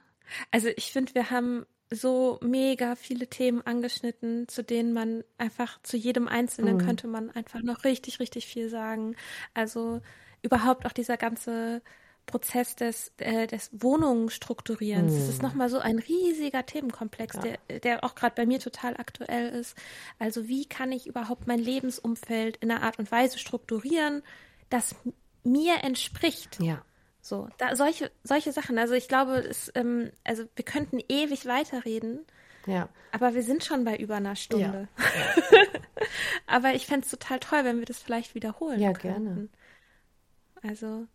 [0.49, 5.97] Also ich finde, wir haben so mega viele Themen angeschnitten, zu denen man einfach zu
[5.97, 6.81] jedem Einzelnen mhm.
[6.85, 9.15] könnte man einfach noch richtig, richtig viel sagen.
[9.53, 10.01] Also
[10.41, 11.81] überhaupt auch dieser ganze
[12.25, 15.13] Prozess des, äh, des Wohnungsstrukturierens.
[15.13, 15.17] Mhm.
[15.17, 17.41] Das ist nochmal so ein riesiger Themenkomplex, ja.
[17.41, 19.77] der, der auch gerade bei mir total aktuell ist.
[20.19, 24.23] Also wie kann ich überhaupt mein Lebensumfeld in einer Art und Weise strukturieren,
[24.69, 24.95] das
[25.43, 26.59] mir entspricht?
[26.59, 26.83] Ja.
[27.21, 28.77] So, da, solche, solche Sachen.
[28.77, 32.19] Also ich glaube, es, ähm, also wir könnten ewig weiterreden.
[32.67, 32.89] Ja.
[33.11, 34.87] Aber wir sind schon bei über einer Stunde.
[34.97, 35.61] Ja.
[36.47, 38.79] aber ich fände es total toll, wenn wir das vielleicht wiederholen.
[38.79, 39.25] Ja, könnten.
[39.25, 39.49] gerne.
[40.61, 41.07] Also,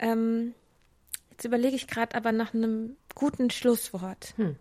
[0.00, 0.54] ähm,
[1.30, 4.34] jetzt überlege ich gerade aber nach einem guten Schlusswort.
[4.36, 4.56] Hm.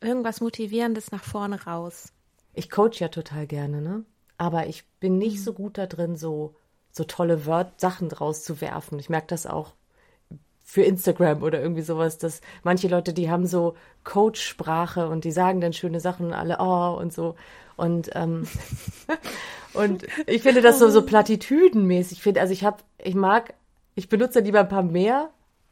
[0.00, 2.12] Irgendwas Motivierendes nach vorne raus.
[2.54, 4.04] Ich coach ja total gerne, ne?
[4.38, 5.42] Aber ich bin nicht mhm.
[5.42, 6.56] so gut da drin, so,
[6.90, 8.98] so tolle Wort Sachen draus zu werfen.
[8.98, 9.74] Ich merke das auch
[10.64, 15.60] für Instagram oder irgendwie sowas, dass manche Leute, die haben so Coach-Sprache und die sagen
[15.60, 17.34] dann schöne Sachen und alle oh und so.
[17.76, 18.46] Und, ähm,
[19.74, 22.18] und ich finde das so, so platitüdenmäßig.
[22.18, 23.54] Ich finde, also ich habe, ich mag,
[23.94, 25.30] ich benutze lieber ein paar mehr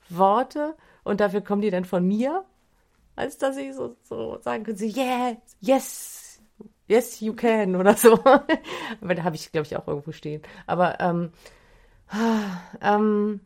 [0.09, 2.45] Worte und dafür kommen die dann von mir,
[3.17, 6.41] als dass ich so, so sagen könnte, yeah, yes,
[6.89, 8.15] yes, you can oder so.
[9.01, 10.43] Aber da habe ich, glaube ich, auch irgendwo stehen.
[10.67, 11.33] Aber ähm,
[12.81, 13.41] ähm,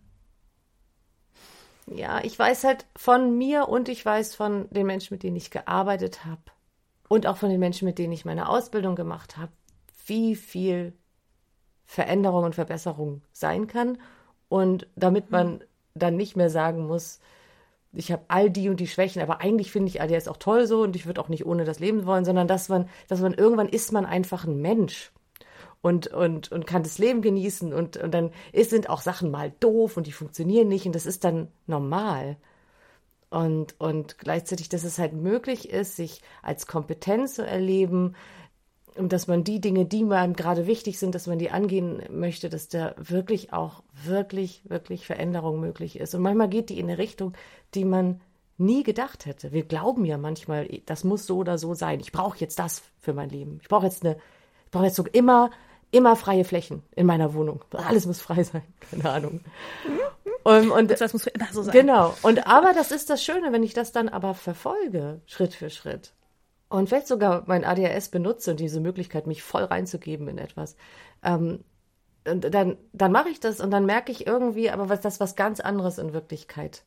[1.87, 5.51] ja, ich weiß halt von mir und ich weiß von den Menschen, mit denen ich
[5.51, 6.43] gearbeitet habe
[7.09, 9.53] und auch von den Menschen, mit denen ich meine Ausbildung gemacht habe,
[10.07, 10.95] wie viel
[11.85, 13.99] Veränderung und Verbesserung sein kann.
[14.55, 15.65] Und damit man
[15.95, 17.19] dann nicht mehr sagen muss,
[17.93, 20.83] ich habe all die und die Schwächen, aber eigentlich finde ich ADS auch toll so
[20.83, 23.69] und ich würde auch nicht ohne das leben wollen, sondern dass man, dass man irgendwann
[23.69, 25.11] ist man einfach ein Mensch
[25.83, 29.53] und, und, und kann das Leben genießen und, und dann ist, sind auch Sachen mal
[29.59, 32.37] doof und die funktionieren nicht und das ist dann normal.
[33.31, 38.15] Und, und gleichzeitig, dass es halt möglich ist, sich als Kompetenz zu erleben
[38.97, 42.49] und dass man die Dinge, die einem gerade wichtig sind, dass man die angehen möchte,
[42.49, 46.15] dass da wirklich auch wirklich, wirklich Veränderung möglich ist.
[46.15, 47.33] Und manchmal geht die in eine Richtung,
[47.75, 48.21] die man
[48.57, 49.53] nie gedacht hätte.
[49.53, 51.99] Wir glauben ja manchmal, das muss so oder so sein.
[52.01, 53.59] Ich brauche jetzt das für mein Leben.
[53.63, 54.17] Ich brauche jetzt eine
[54.75, 55.51] brauche jetzt so immer,
[55.91, 57.65] immer freie Flächen in meiner Wohnung.
[57.71, 58.63] Alles muss frei sein.
[58.91, 59.41] Keine Ahnung.
[60.43, 61.73] Und, und das muss immer so sein.
[61.73, 62.15] Genau.
[62.23, 66.13] Und aber das ist das Schöne, wenn ich das dann aber verfolge, Schritt für Schritt.
[66.75, 70.77] Und vielleicht sogar mein ADHS benutze und diese Möglichkeit, mich voll reinzugeben in etwas.
[71.23, 71.63] Ähm,
[72.25, 75.61] dann, dann mache ich das und dann merke ich irgendwie, aber was das was ganz
[75.61, 76.83] anderes in Wirklichkeit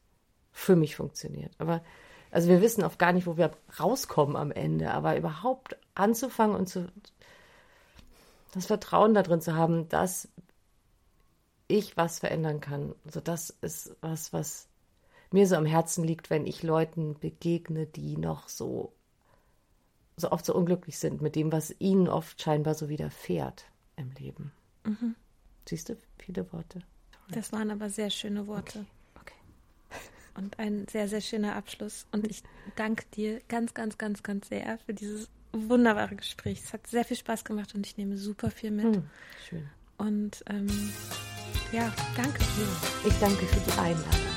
[0.51, 1.53] für mich funktioniert.
[1.59, 1.83] Aber
[2.31, 6.67] also wir wissen oft gar nicht, wo wir rauskommen am Ende, aber überhaupt anzufangen und
[6.67, 6.87] zu
[8.53, 10.27] das Vertrauen darin zu haben, dass
[11.67, 12.95] ich was verändern kann.
[13.05, 14.67] Also das ist was, was
[15.31, 18.96] mir so am Herzen liegt, wenn ich Leuten begegne, die noch so
[20.17, 23.65] so oft so unglücklich sind mit dem, was ihnen oft scheinbar so widerfährt
[23.95, 24.51] im Leben.
[24.83, 25.15] Mhm.
[25.67, 26.81] Siehst du, viele Worte.
[27.29, 28.85] Das waren aber sehr schöne Worte.
[29.15, 29.35] Okay.
[29.91, 29.99] okay.
[30.35, 32.07] Und ein sehr, sehr schöner Abschluss.
[32.11, 32.41] Und ich
[32.75, 36.61] danke dir ganz, ganz, ganz, ganz sehr für dieses wunderbare Gespräch.
[36.63, 38.95] Es hat sehr viel Spaß gemacht und ich nehme super viel mit.
[38.95, 39.09] Hm,
[39.47, 39.69] schön.
[39.97, 40.67] Und ähm,
[41.71, 43.09] ja, danke dir.
[43.09, 44.36] Ich danke für die Einladung.